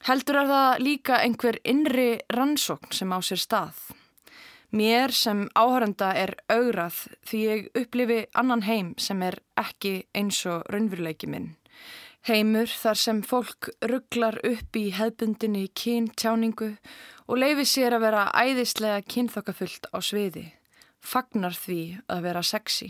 [0.09, 3.77] Heldur er það líka einhver innri rannsókn sem á sér stað.
[4.73, 10.65] Mér sem áhörenda er augrað því ég upplifi annan heim sem er ekki eins og
[10.73, 11.53] raunveruleiki minn.
[12.27, 16.73] Heimur þar sem fólk rugglar upp í hefbundinni kyntjáningu
[17.23, 20.41] og leifi sér að vera æðislega kynþokkafullt á sviði,
[20.99, 21.77] fagnar því
[22.11, 22.89] að vera sexy.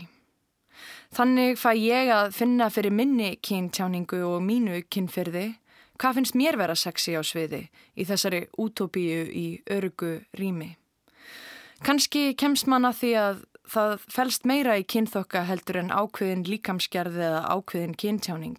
[1.14, 5.44] Þannig fæ ég að finna fyrir minni kyntjáningu og mínu kynfyrði
[6.02, 7.60] hvað finnst mér vera sexy á sviði
[7.94, 10.72] í þessari útópíu í örugu rými.
[11.86, 17.44] Kanski kemst manna því að það felst meira í kynþokka heldur en ákveðin líkamsgerði eða
[17.54, 18.58] ákveðin kyntjáning.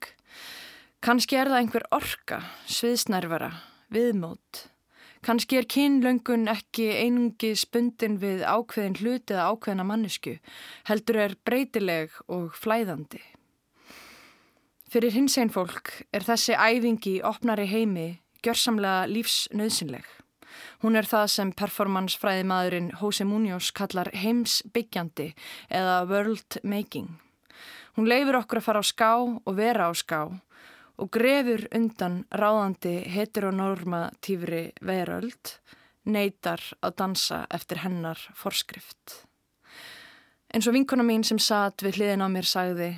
[1.00, 3.54] Kanski er það einhver orka, sviðsnærvara,
[3.88, 4.66] viðmót.
[5.24, 10.34] Kanski er kynlöngun ekki einungi spundin við ákveðin hluti eða ákveðina mannesku,
[10.90, 13.22] heldur er breytileg og flæðandi.
[14.92, 18.10] Fyrir hins einn fólk er þessi æfingi opnari heimi
[18.44, 20.04] gjörsamlega lífsnöðsynleg.
[20.84, 25.32] Hún er það sem performansfræði maðurinn Jose Munoz kallar heimsbyggjandi
[25.72, 27.08] eða world making.
[27.96, 30.22] Hún leifir okkur að fara á ská og vera á ská
[31.00, 35.56] og grefur undan ráðandi heteronormatífri veröld,
[36.10, 39.24] neytar að dansa eftir hennar forskrift.
[40.50, 42.90] En svo vinkona mín sem satt við hliðin á mér sagði,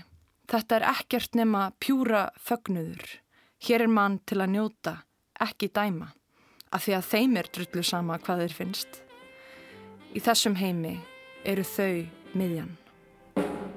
[0.49, 3.05] þetta er ekkert nema pjúra fögnuður,
[3.67, 4.95] hér er mann til að njóta,
[5.41, 6.11] ekki dæma,
[6.71, 9.01] af því að þeim er drullu sama hvað þeir finnst.
[10.15, 10.95] Í þessum heimi
[11.45, 12.73] eru þau miðjan.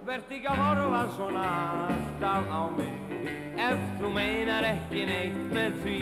[0.04, 1.44] Vert ekki að horfa svona
[1.88, 3.13] alltaf á mig
[3.68, 5.98] ef þú meinar ekki neitt með því.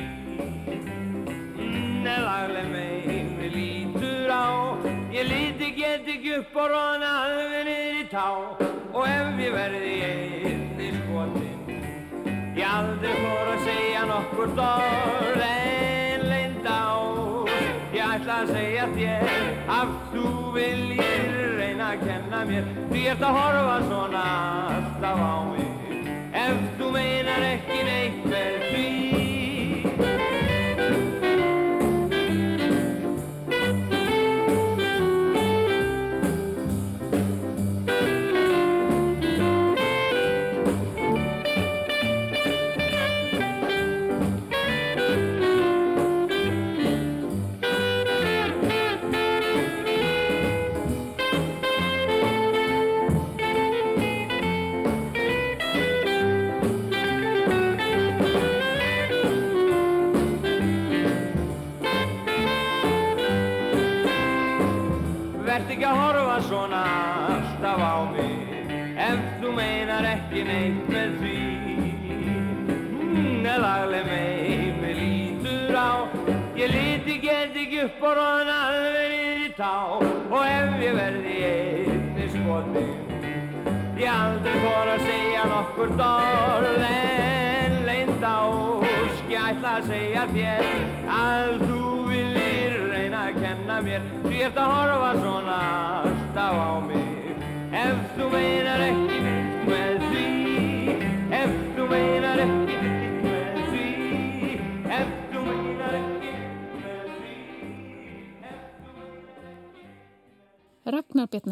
[2.03, 4.75] Nelagleg meini lítur á
[5.13, 8.25] Ég líti get ekki upp og róna alveg niður í tá.
[8.93, 11.61] Og ef ég verði einni skotin
[12.59, 16.91] Ég aldrei fór að segja nokkur dórð en leind á.
[17.95, 19.29] Ég ætla að segja þér
[19.79, 24.25] að þú viljir reyna að kenna mér Því ert að horfa svona
[24.73, 25.72] alltaf á mig
[26.43, 29.02] ef þú meinar ekki neitt með því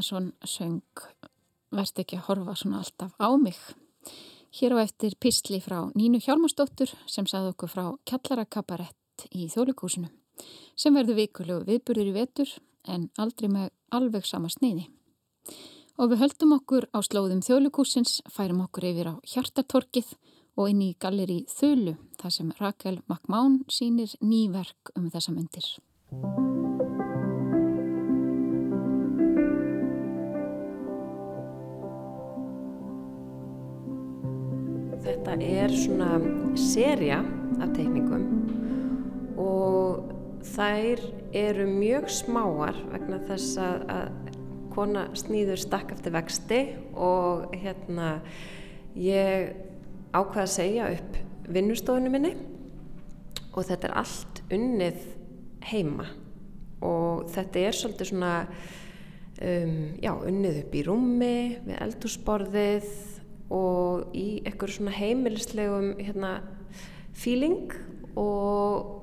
[0.00, 0.80] Bjarnason söng
[1.70, 3.58] Verst ekki að horfa svona alltaf á mig
[4.56, 10.08] Hér á eftir písli frá Nínu Hjálmarsdóttur sem saði okkur frá Kjallarakabarett í þjólikúsinu
[10.74, 12.54] sem verður vikulegu viðburður í vetur
[12.88, 14.88] en aldrei með alveg sama sneiði
[16.00, 20.14] og við höldum okkur á slóðum þjóðlugúsins, færum okkur yfir á hjartartorkið
[20.56, 25.68] og inn í galleri Þölu, þar sem Rakel Makmán sínir nýverk um þessa myndir.
[35.20, 36.14] Þetta er svona
[36.56, 37.18] seria
[37.60, 38.22] af teikningum
[39.36, 40.14] og
[40.48, 41.02] þær
[41.36, 44.14] eru mjög smáar vegna þess að
[44.72, 46.60] kona snýður stakk eftir vexti
[46.96, 48.14] og hérna
[48.96, 49.52] ég
[50.16, 51.20] ákvaði að segja upp
[51.52, 52.32] vinnustofinu minni
[53.52, 55.04] og þetta er allt unnið
[55.68, 56.08] heima.
[56.80, 62.92] Og þetta er svolítið svona um, já, unnið upp í rúmi við eldursporðið
[63.50, 66.32] og í einhverju svona heimilislegum hérna
[67.18, 67.72] feeling
[68.18, 68.96] og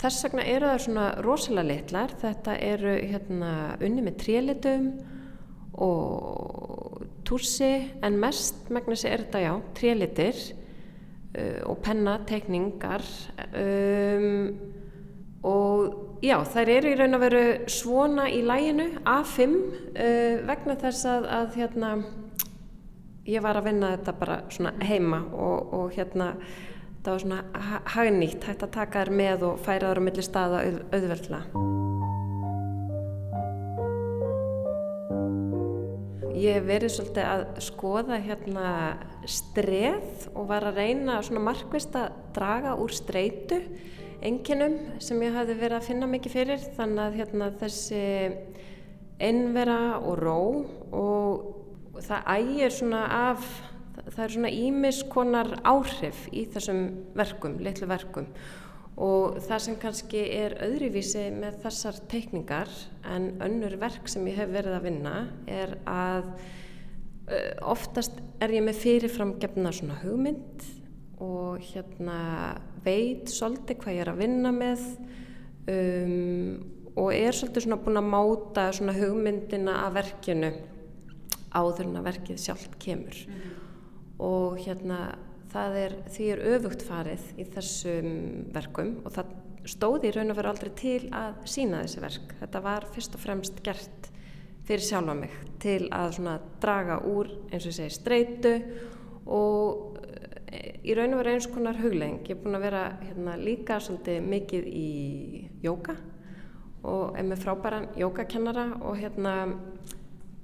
[0.00, 2.14] þess vegna eru það svona rosalega litlar.
[2.20, 4.88] Þetta eru hérna unni með trélitum
[5.84, 7.72] og túrsi
[8.04, 10.40] en mest megna sér er þetta já, trélitir
[11.38, 13.04] uh, og pennateikningar
[13.58, 14.52] um,
[15.44, 21.08] og já, þær eru í raun að veru svona í læginu A5 uh, vegna þess
[21.10, 21.90] að, að hérna,
[23.24, 26.34] ég var að vinna þetta bara svona heima og, og hérna
[27.04, 27.40] það var svona
[27.94, 31.40] hagnýtt hægt að taka þær með og færa þær á milli staða auð, auðveldla.
[36.34, 38.70] Ég hef verið svolítið að skoða hérna
[39.30, 43.62] streð og var að reyna svona markvist að draga úr streitu
[44.24, 48.04] enginum sem ég hafi verið að finna mikið fyrir þannig að hérna, þessi
[49.24, 50.40] einvera og ró
[50.92, 51.63] og
[52.02, 53.46] það ægir svona af
[54.10, 56.84] það er svona ímiskonar áhrif í þessum
[57.16, 58.28] verkum, litlu verkum.
[58.94, 62.70] Og það sem kannski er öðruvísi með þessar teikningar
[63.10, 65.14] en önnur verk sem ég hef verið að vinna
[65.50, 66.28] er að
[67.64, 70.66] oftast er ég með fyrirframgefna svona hugmynd
[71.24, 72.18] og hérna
[72.84, 74.84] veit svolítið hvað ég er að vinna með
[75.72, 76.58] um,
[76.94, 80.52] og er svolítið svona búin að máta svona hugmyndina af verkinu
[81.54, 83.54] áður en að verkið sjálft kemur mm.
[84.26, 85.00] og hérna
[85.54, 88.10] það er, því er öfugt farið í þessum
[88.54, 89.34] verkum og það
[89.70, 92.34] stóði í raun og veru aldrei til að sína þessi verk.
[92.40, 94.10] Þetta var fyrst og fremst gert
[94.64, 95.32] fyrir sjálfa mig
[95.62, 98.54] til að svona draga úr eins og ég segi streitu
[99.24, 100.00] og
[100.84, 102.24] í raun og veru eins konar huglegging.
[102.28, 104.90] Ég er búin að vera hérna, líka svolítið mikið í
[105.64, 105.96] jóka
[106.84, 109.34] og er með frábæran jókakennara og, hérna,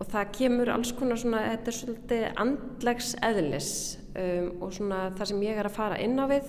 [0.00, 3.72] og það kemur alls konar svona, þetta er svolítið andlegs eðlis
[4.14, 6.48] um, og svona það sem ég er að fara inn á við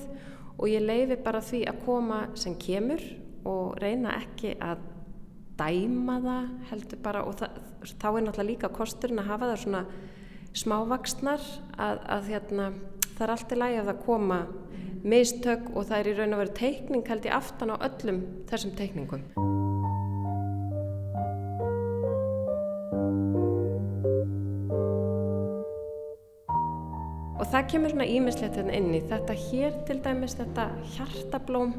[0.57, 3.03] og ég leifi bara því að koma sem kemur
[3.49, 4.87] og reyna ekki að
[5.59, 7.59] dæma það heldur bara og það,
[7.91, 9.83] þá er náttúrulega líka kosturinn að hafa það svona
[10.61, 11.47] smávaksnar
[11.77, 12.67] að, að hérna
[13.15, 14.41] það er allt í lægi að það koma
[15.01, 18.77] mistök og það er í raun og veru teikning held ég aftan á öllum þessum
[18.77, 19.60] teikningum.
[27.41, 28.99] Og það kemur svona ímislegt hérna inn í.
[29.09, 31.71] Þetta hér til dæmis, þetta hjartablóm,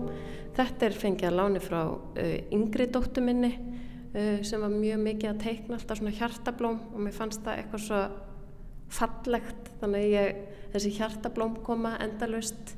[0.57, 5.31] þetta er fengið að láni frá uh, yngri dóttu minni uh, sem var mjög mikið
[5.31, 8.01] að teikna alltaf svona hjartablóm og mér fannst það eitthvað svo
[8.93, 10.43] fallegt þannig að ég,
[10.75, 12.75] þessi hjartablóm koma endalust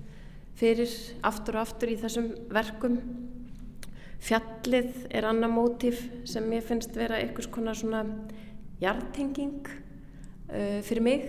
[0.60, 0.92] fyrir
[1.24, 3.00] aftur og aftur í þessum verkum.
[4.24, 7.16] Fjallið er annar mótíf sem ég finnst vera
[7.48, 8.04] konar svona
[8.84, 11.28] hjartenging uh, fyrir mig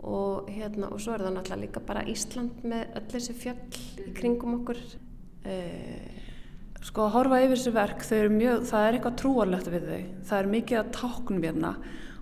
[0.00, 4.12] og hérna og svo er það náttúrulega líka bara Ísland með öll þessi fjall í
[4.16, 4.80] kringum okkur.
[5.44, 6.20] Uh,
[6.80, 10.38] Sko að horfa yfir þessu verk, er mjög, það er eitthvað trúarlegt við þau, það
[10.38, 11.72] er mikið að táknum hérna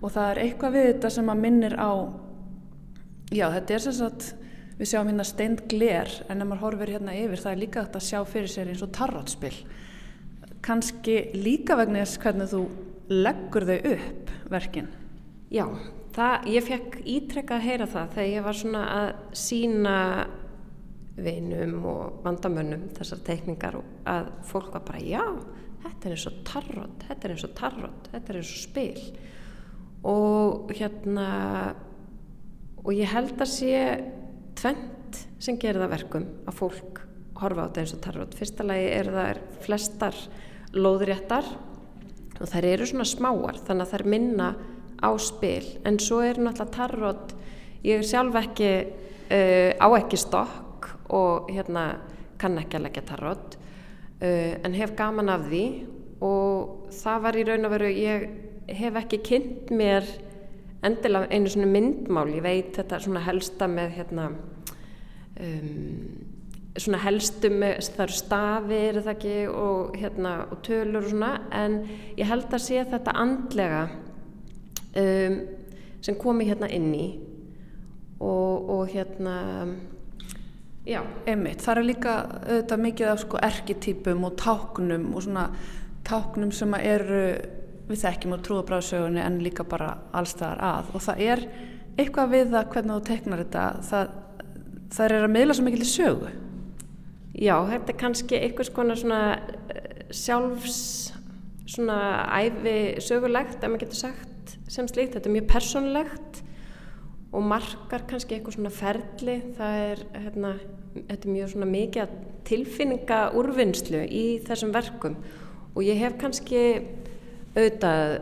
[0.02, 1.90] og það er eitthvað við þetta sem að minnir á
[3.30, 4.26] já þetta er sem sagt
[4.80, 8.02] við sjáum hérna steind gler en ef maður horfir hérna yfir það er líka þetta
[8.02, 9.54] að sjá fyrir sér eins og tarrátspill
[10.66, 12.62] kannski líka vegna þess hvernig þú
[13.08, 14.90] leggur þau upp verkin.
[15.54, 15.64] Já,
[16.18, 19.08] það, ég fekk ítrekka að heyra það þegar ég var svona að
[19.38, 19.96] sína
[21.18, 25.24] vinum og vandamönnum þessar teikningar að fólk var bara já,
[25.82, 29.04] þetta er eins og tarrát þetta er eins og tarrát, þetta er eins og spil.
[30.08, 31.28] Og hérna
[32.84, 33.80] og ég held að sé
[34.58, 37.02] tvent sem gerir það verkum að fólk
[37.38, 38.36] horfa á þetta eins og tarot.
[38.38, 40.22] Fyrsta lagi er það flestar
[40.74, 41.52] loðréttar
[42.38, 44.48] og þær eru svona smáar þannig að þær minna
[45.03, 45.64] á spil.
[45.86, 47.34] En svo er náttúrulega tarot
[47.84, 48.70] ég er sjálf ekki
[49.30, 51.99] uh, á ekki stokk og hérna
[52.38, 55.64] kann ekki að leggja tarot uh, en hef gaman af því.
[56.24, 58.24] Og það var í raun og veru ég
[58.74, 60.07] hef ekki kynnt mér
[60.84, 62.28] endilega einu svona myndmál.
[62.34, 64.26] Ég veit þetta svona helsta með hérna
[65.38, 66.26] um,
[66.78, 71.32] svona helstu með það eru stafir það ekki og hérna og tölur og svona.
[71.55, 71.80] En
[72.18, 73.86] ég held að sé þetta andlega
[74.97, 75.39] um,
[76.01, 77.07] sem komi hérna inn í
[78.20, 79.36] og, og hérna
[80.89, 81.03] já.
[81.26, 85.49] Einmitt, það er líka auðvitað mikið af sko erketýpum og táknum og svona
[86.09, 87.22] táknum sem eru
[87.89, 90.91] við þekkjum á trúabræðsögunni en líka bara allstaðar að.
[90.95, 91.45] Og það er
[91.99, 94.11] eitthvað við það hvernig þú teknar þetta það,
[94.97, 96.32] það er að meðla svo mikil í sögu.
[97.39, 99.22] Já, þetta er kannski einhvers konar svona
[99.70, 100.78] eh, sjálfs
[101.68, 101.99] svona
[102.32, 104.27] æfi sögulegt ef maður getur sagt
[104.70, 106.42] sem slíkt, þetta er mjög personlegt
[107.28, 109.36] og markar kannski eitthvað svona ferli.
[109.59, 110.55] Það er, hérna,
[110.96, 112.16] þetta er mjög svona mikið
[112.49, 115.18] tilfinninga úrvinnslu í þessum verkum.
[115.74, 116.62] Og ég hef kannski
[117.55, 118.14] auðvitað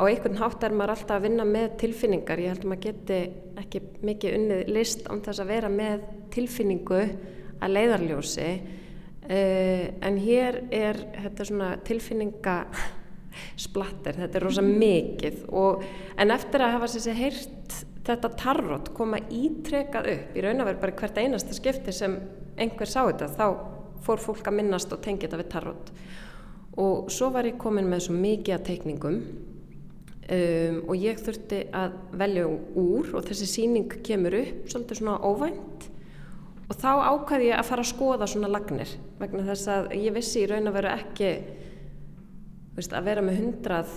[0.00, 2.40] á einhvern hátt er maður alltaf að vinna með tilfinningar.
[2.40, 3.18] Ég held að maður geti
[3.60, 7.02] ekki mikið unnið list án þess að vera með tilfinningu
[7.60, 8.52] að leiðarljósi.
[9.30, 12.56] Uh, en hér er þetta svona tilfinninga
[13.60, 15.44] splatter, þetta er rosa mikið.
[15.56, 15.84] Og,
[16.20, 17.76] en eftir að hafa sér heyrt
[18.06, 22.16] þetta tarrot koma ítrekað upp í raun og verið bara hvert einasta skipti sem
[22.60, 23.46] einhver sá þetta þá
[24.04, 25.92] fór fólk að minnast og tengja þetta við tarrot
[26.80, 29.20] og svo var ég komin með svo mikið að teikningum
[30.30, 35.88] um, og ég þurfti að velja úr og þessi síning kemur upp svolítið svona óvænt.
[36.70, 40.44] Og þá ákvæði ég að fara að skoða svona lagnir vegna þess að ég vissi
[40.44, 41.30] í raun að vera ekki
[42.80, 43.94] veist, að vera með hundrað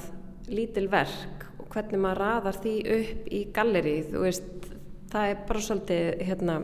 [0.54, 4.72] lítil verk og hvernig maður raðar því upp í galleri þú veist,
[5.14, 6.58] það er bara svolítið hérna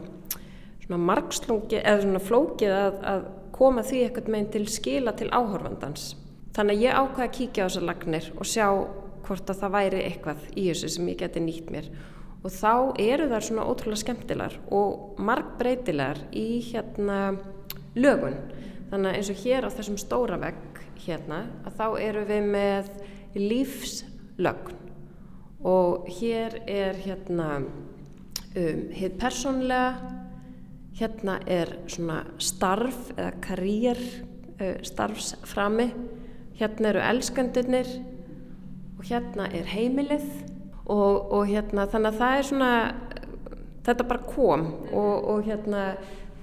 [0.98, 6.14] margslungi eða svona flókið að, að koma því eitthvað meginn til skila til áhorfandans.
[6.56, 8.68] Þannig að ég ákvaði að kíkja á þessar lagnir og sjá
[9.28, 11.90] hvort að það væri eitthvað í þessu sem ég geti nýtt mér.
[12.40, 17.20] Og þá eru þar svona ótrúlega skemmtilegar og margbreytilegar í hérna
[18.00, 18.40] lögun.
[18.90, 20.64] Þannig að eins og hér á þessum stóra vegg
[21.06, 22.92] hérna að þá eru við með
[23.38, 24.78] lífslögn.
[25.60, 30.16] Og hér er hérna um, hitt persónlega
[31.00, 34.00] hérna er svona starf eða karýr
[34.60, 35.90] uh, starfsframi.
[36.60, 37.92] Hérna eru elskandunir
[38.98, 40.28] og hérna er heimilið.
[40.90, 42.72] Og, og hérna þannig að það er svona
[43.86, 44.66] þetta bara kom.
[44.90, 45.84] Og, og hérna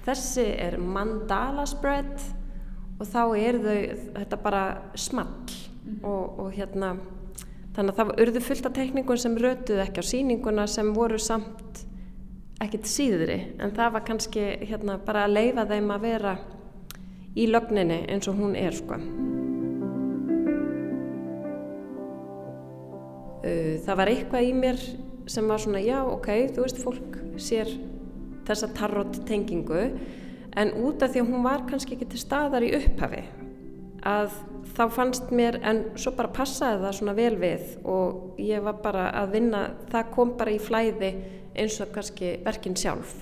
[0.07, 2.15] þessi er mandala spread
[2.97, 3.77] og þá er þau
[4.17, 4.63] þetta bara
[4.97, 5.55] small.
[6.03, 6.97] Og, og hérna
[7.77, 11.83] Þannig að það urðu fullt af tekníkun sem rötuð ekki á síninguna sem voru samt
[12.65, 13.35] ekkit síðri.
[13.61, 16.31] En það var kannski hérna, bara að leifa þeim að vera
[17.37, 18.97] í lögninni eins og hún er sko.
[23.85, 24.81] Það var eitthvað í mér
[25.29, 27.69] sem var svona já ok, þú veist fólk sér
[28.47, 29.85] þessa tarot tengingu
[30.57, 33.23] en út af því að hún var kannski ekki til staðar í upphafi
[34.07, 34.33] að
[34.77, 39.09] þá fannst mér, en svo bara passaði það svona vel við og ég var bara
[39.21, 41.11] að vinna, það kom bara í flæði
[41.57, 43.15] eins og kannski verkinn sjálf.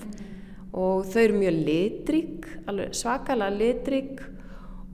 [0.76, 2.48] Og þau eru mjög litrík,
[2.92, 4.20] svakalega litrík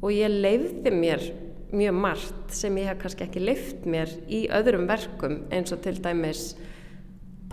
[0.03, 1.25] og ég leifði mér
[1.73, 5.97] mjög margt sem ég hef kannski ekki leift mér í öðrum verkum eins og til
[6.05, 6.53] dæmis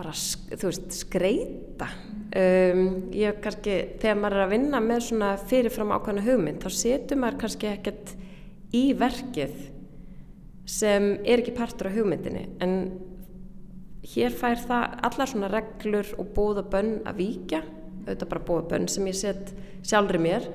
[0.00, 0.14] bara,
[0.62, 1.90] veist, skreita.
[2.30, 7.20] Um, ég kannski, þegar maður er að vinna með svona fyrirfram ákvæmna hugmynd, þá setur
[7.20, 8.14] maður kannski ekkert
[8.76, 9.56] í verkið
[10.70, 12.46] sem er ekki partur á hugmyndinni.
[12.62, 12.76] En
[14.14, 17.64] hér fær það allar svona reglur og bóða bönn að víkja.
[18.06, 20.46] Auðvitað bara bóða bönn sem ég set sjálfri mér.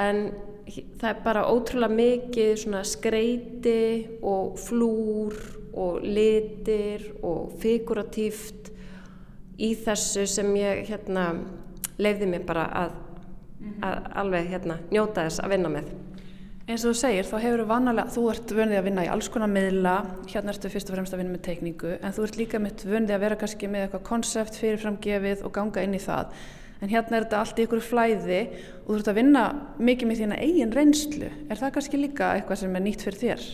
[0.00, 0.30] En
[0.70, 5.36] það er bara ótrúlega mikið svona skreiti og flúr
[5.76, 8.70] og litir og figuratíft
[9.60, 11.30] í þessu sem ég hérna
[12.00, 12.94] leiði mér bara að,
[13.84, 15.90] að alveg hérna njóta þess að vinna með
[16.70, 19.28] Eins og þú segir, þá hefur þú vanalega, þú ert vöndið að vinna í alls
[19.34, 19.94] konar miðla,
[20.30, 23.14] hérna ertu fyrst og fremst að vinna með teikningu, en þú ert líka mitt vöndið
[23.16, 26.30] að vera kannski með eitthvað konsept fyrirframgefið og ganga inn í það.
[26.78, 28.38] En hérna er þetta allt í ykkur flæði
[28.84, 29.42] og þú ert að vinna
[29.82, 31.32] mikið með þína eigin reynslu.
[31.50, 33.50] Er það kannski líka eitthvað sem er nýtt fyrir þér?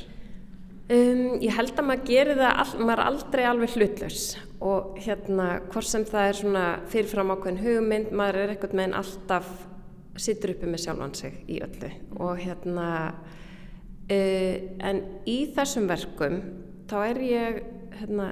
[0.87, 4.27] Um, ég held að maður gerir það, all, maður er aldrei alveg hlutlaus
[4.63, 6.63] og hérna hvort sem það er svona
[6.93, 9.49] fyrirfram ákveðin hugmynd, maður er eitthvað með en alltaf
[10.23, 11.91] sittur uppi með sjálfan sig í öllu
[12.23, 14.55] og hérna uh,
[14.87, 16.39] en í þessum verkum
[16.87, 17.63] þá er ég
[17.99, 18.31] hérna,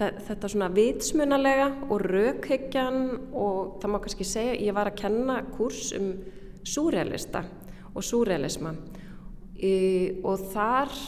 [0.00, 3.02] þetta svona vitsmunalega og raukhyggjan
[3.36, 6.14] og það má kannski segja, ég var að kenna kurs um
[6.64, 7.44] súrealista
[7.92, 11.02] og súrealisma uh, og þar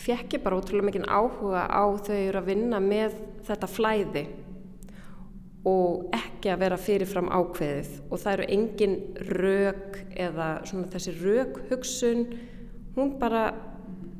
[0.00, 3.14] fekk ég bara ótrúlega mikinn áhuga á þau eru að vinna með
[3.46, 4.24] þetta flæði
[5.64, 7.92] og ekki að vera fyrirfram ákveðið.
[8.10, 8.96] Og það eru engin
[9.30, 12.26] rauk eða svona þessi raukhugsun
[12.98, 13.46] hún bara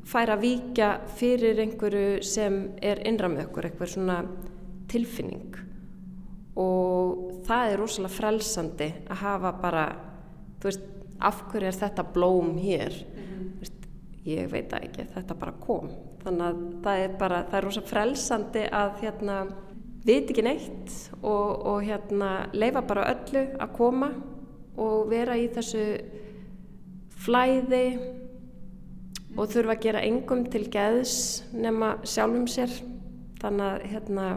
[0.05, 4.17] fær að víkja fyrir einhverju sem er innra með okkur, eitthvað svona
[4.91, 5.55] tilfinning.
[6.61, 9.85] Og það er rosalega frelsandi að hafa bara,
[10.61, 10.85] þú veist,
[11.25, 12.95] af hverju er þetta blóm hér?
[14.25, 15.89] Ég veit það ekki, þetta bara kom.
[16.23, 19.35] Þannig að það er bara, það er rosalega frelsandi að hérna
[20.05, 24.11] veit ekki neitt og, og hérna leifa bara öllu að koma
[24.81, 25.85] og vera í þessu
[27.25, 27.85] flæði
[29.35, 31.15] og þurfa að gera engum til geðs
[31.55, 32.73] nema sjálfum sér
[33.41, 34.27] þannig að hérna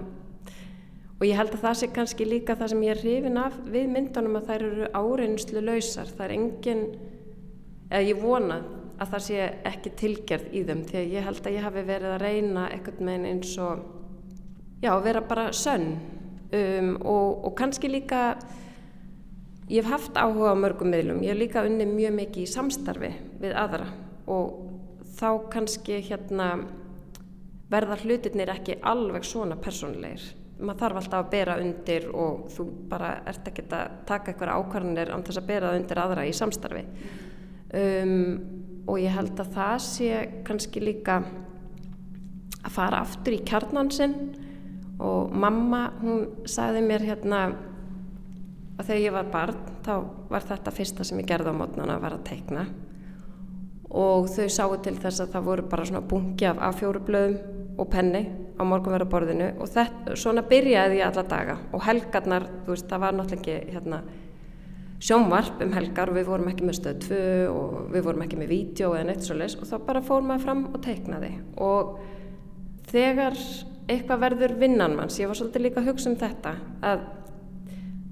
[1.19, 3.93] og ég held að það sé kannski líka það sem ég er hrifin af við
[3.93, 6.85] myndunum að þær eru áreinslu lausar það er engin,
[7.91, 8.59] eða ég vona
[8.99, 12.15] að það sé ekki tilgerð í þeim því að ég held að ég hafi verið
[12.15, 13.85] að reyna eitthvað með eins og
[14.83, 18.23] já, vera bara sönn um, og, og kannski líka
[19.69, 23.13] ég hef haft áhuga á mörgum miðlum, ég hef líka unni mjög mikið í samstarfi
[23.43, 23.89] við aðra
[24.29, 24.59] og
[25.19, 26.51] þá kannski hérna
[27.69, 30.23] verða hlutirnir ekki alveg svona personleir
[30.59, 35.13] maður þarf alltaf að bera undir og þú bara ert ekki að taka eitthvað ákvarðanir
[35.15, 36.83] án þess að bera það undir aðra í samstarfi.
[37.79, 38.17] Um,
[38.89, 40.11] og ég held að það sé
[40.49, 41.21] kannski líka
[42.65, 44.17] að fara aftur í kjarnansinn
[44.99, 47.43] og mamma hún sagði mér hérna
[48.79, 49.95] að þegar ég var barn þá
[50.31, 52.67] var þetta fyrsta sem ég gerði á mótnana vera að teikna.
[53.89, 58.25] Og þau sáu til þess að það voru bara svona bungi af A4-blöðum og penni
[58.59, 61.57] á morgunverðarborðinu og þetta, svona byrjaði ég alla daga.
[61.73, 64.01] Og helgarnar, þú veist, það var náttúrulega ekki hérna,
[64.99, 67.19] sjónvarp um helgar og við vorum ekki með stöð 2
[67.53, 70.47] og við vorum ekki með vídeo eða neitt svo les og þá bara fór maður
[70.47, 71.33] fram og teiknaði.
[71.63, 71.99] Og
[72.91, 73.39] þegar
[73.89, 77.07] eitthvað verður vinnanmanns, ég var svolítið líka að hugsa um þetta að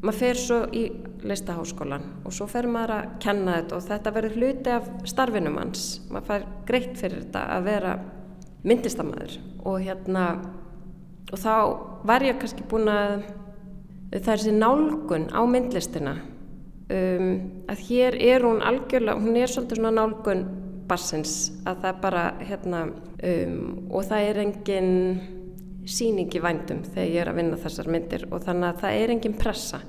[0.07, 0.85] maður fer svo í
[1.27, 5.87] listaháskólan og svo fer maður að kenna þetta og þetta verður hluti af starfinum hans
[6.13, 7.97] maður fær greitt fyrir þetta að vera
[8.67, 10.27] myndistamæður og hérna
[11.33, 11.55] og þá
[12.07, 13.27] var ég kannski búin að
[14.13, 16.15] það er þessi nálgun á myndlistina
[16.93, 17.33] um,
[17.71, 20.45] að hér er hún algjörlega, hún er svolítið svona nálgun
[20.87, 21.35] barsins
[21.67, 23.59] að það bara hérna um,
[23.91, 24.95] og það er engin
[25.87, 29.39] síningi vændum þegar ég er að vinna þessar myndir og þannig að það er engin
[29.39, 29.83] pressa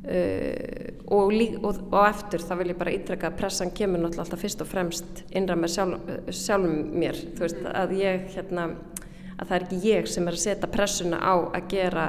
[0.00, 4.40] Uh, og, og, og eftir þá vil ég bara ítrekka að pressan kemur náttúrulega alltaf
[4.40, 9.54] fyrst og fremst innra með sjálf, sjálfum mér þú veist að ég hérna að það
[9.58, 12.06] er ekki ég sem er að setja pressuna á að gera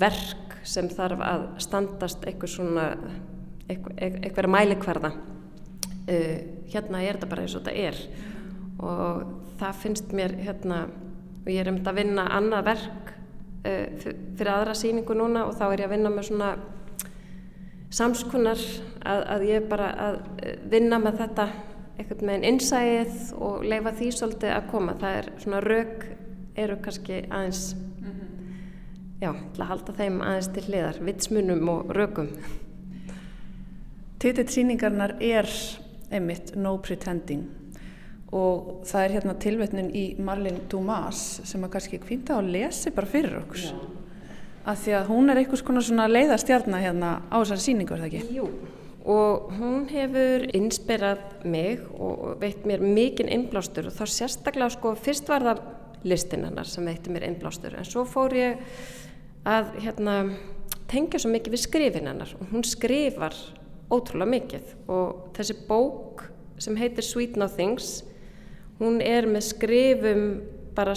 [0.00, 2.86] verk sem þarf að standast eitthvað svona
[3.68, 5.12] eitthvað mælikvarða.
[6.06, 6.38] Uh,
[6.70, 8.00] hérna er þetta bara eins og þetta er.
[8.78, 10.86] Og það finnst mér hérna
[11.42, 13.16] og ég er um þetta að vinna annað verk
[13.66, 13.86] Eh,
[14.36, 16.50] fyrir aðra síningu núna og þá er ég að vinna með svona
[17.96, 18.60] samskunar
[19.02, 21.46] að, að ég bara að eh, vinna með þetta
[21.96, 24.94] eitthvað með einn innsæðið og leifa því svolítið að koma.
[25.00, 26.06] Það er svona rauk
[26.62, 28.35] eru kannski aðeins mm -hmm.
[29.20, 32.30] Já, til að halda þeim aðeins til hliðar vitsmunum og raukum
[34.16, 35.48] Titill síningarnar er
[36.14, 37.44] einmitt No Pretending
[38.34, 43.10] og það er hérna tilvetnin í Marlene Dumas sem að kannski kvinta að lesi bara
[43.10, 43.76] fyrir okkur Já.
[44.72, 48.10] að því að hún er einhvers konar svona leiðastjarnar hérna á þessari síningu, er það
[48.10, 48.36] ekki?
[48.40, 48.48] Jú,
[49.06, 55.30] og hún hefur inspirað mig og veitt mér mikinn innblástur og þá sérstaklega sko fyrst
[55.30, 55.64] var það
[56.06, 58.58] listin hennar sem veitti mér innblástur en svo fór ég
[59.46, 60.16] að hérna
[60.90, 62.34] tengja svo mikið við skrifin hennar.
[62.40, 63.36] Og hún skrifar
[63.92, 64.74] ótrúlega mikið.
[64.90, 66.26] Og þessi bók
[66.62, 68.00] sem heitir Sweet Nothings
[68.80, 70.24] hún er með skrifum
[70.76, 70.94] bara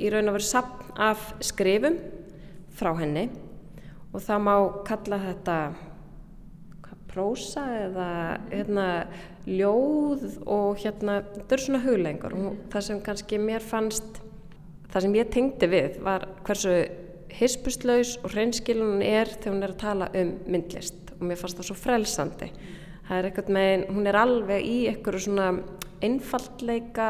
[0.00, 1.98] í raun og veru sapn af skrifum
[2.74, 3.28] frá henni.
[4.14, 4.54] Og það má
[4.86, 5.58] kalla þetta
[7.14, 8.08] prósa eða
[8.50, 8.86] hérna,
[9.46, 14.20] ljóð og hérna, þetta er svona huglengur og það sem kannski mér fannst
[14.90, 16.74] það sem ég tengdi við var hversu
[17.38, 21.14] hispustlaus og hreinskilun er þegar hún er að tala um myndlist.
[21.18, 22.50] Og mér fannst það svo frelsandi.
[23.04, 25.48] Það er eitthvað með, hún er alveg í eitthvað svona
[26.04, 27.08] einfallleika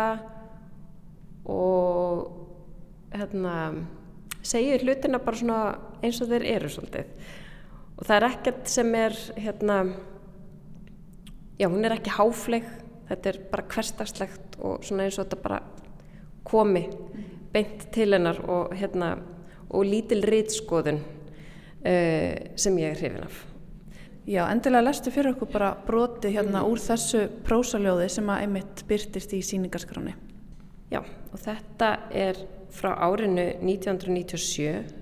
[1.51, 3.55] og hérna
[4.45, 5.59] segja hlutina bara svona
[6.05, 7.13] eins og þeir eru svolítið.
[7.95, 9.79] Og það er ekkert sem er hérna
[11.61, 12.67] já hún er ekki háfleg.
[13.09, 15.61] Þetta er bara hverstagslegt og svona eins og þetta bara
[16.45, 16.89] komi
[17.55, 19.15] beint til hennar og hérna
[19.75, 23.43] og lítil rýtskoðun uh, sem ég er hrifin af
[24.25, 29.35] Já, endilega lestu fyrir okkur bara broti hérna úr þessu prósaljóði sem að einmitt byrtist
[29.37, 30.15] í síningarskráni.
[30.89, 32.41] Já, og þetta er
[32.73, 34.95] frá árinu 1997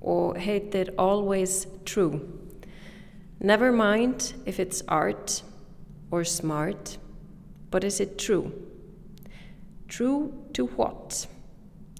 [0.00, 2.22] og heitir Always True.
[3.38, 5.42] Never mind if it's art
[6.10, 6.96] or smart,
[7.70, 8.50] but is it true?
[9.88, 11.26] True to what?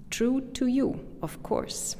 [0.09, 1.95] True to you, of course.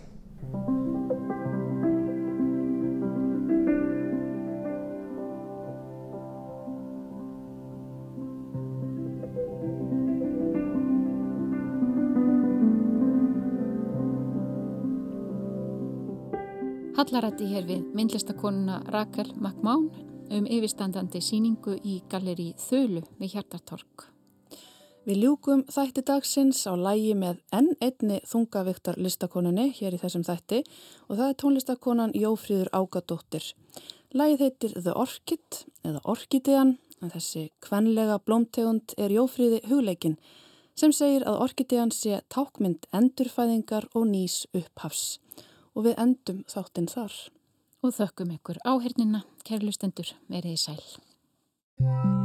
[17.01, 19.87] Hallarætti hér við myndlistakonuna Rakel McMahon
[20.37, 24.11] um yfirstandandi síningu í galleri Þölu við Hjartartorg.
[25.01, 30.59] Við ljúkum þætti dagsins á lægi með enn einni þungaviktar listakoninni hér í þessum þætti
[31.07, 33.47] og það er tónlistakonan Jófríður Ágadóttir.
[34.13, 40.19] Lægið heitir The Orchid eða Orchidean en þessi kvenlega blómtegund er Jófríði hugleikin
[40.77, 45.17] sem segir að Orchidean sé tákmynd endurfæðingar og nýs upphafs
[45.73, 47.13] og við endum þáttinn þar.
[47.81, 52.20] Og þökkum ykkur áhernina, kærlustendur, verið í sæl.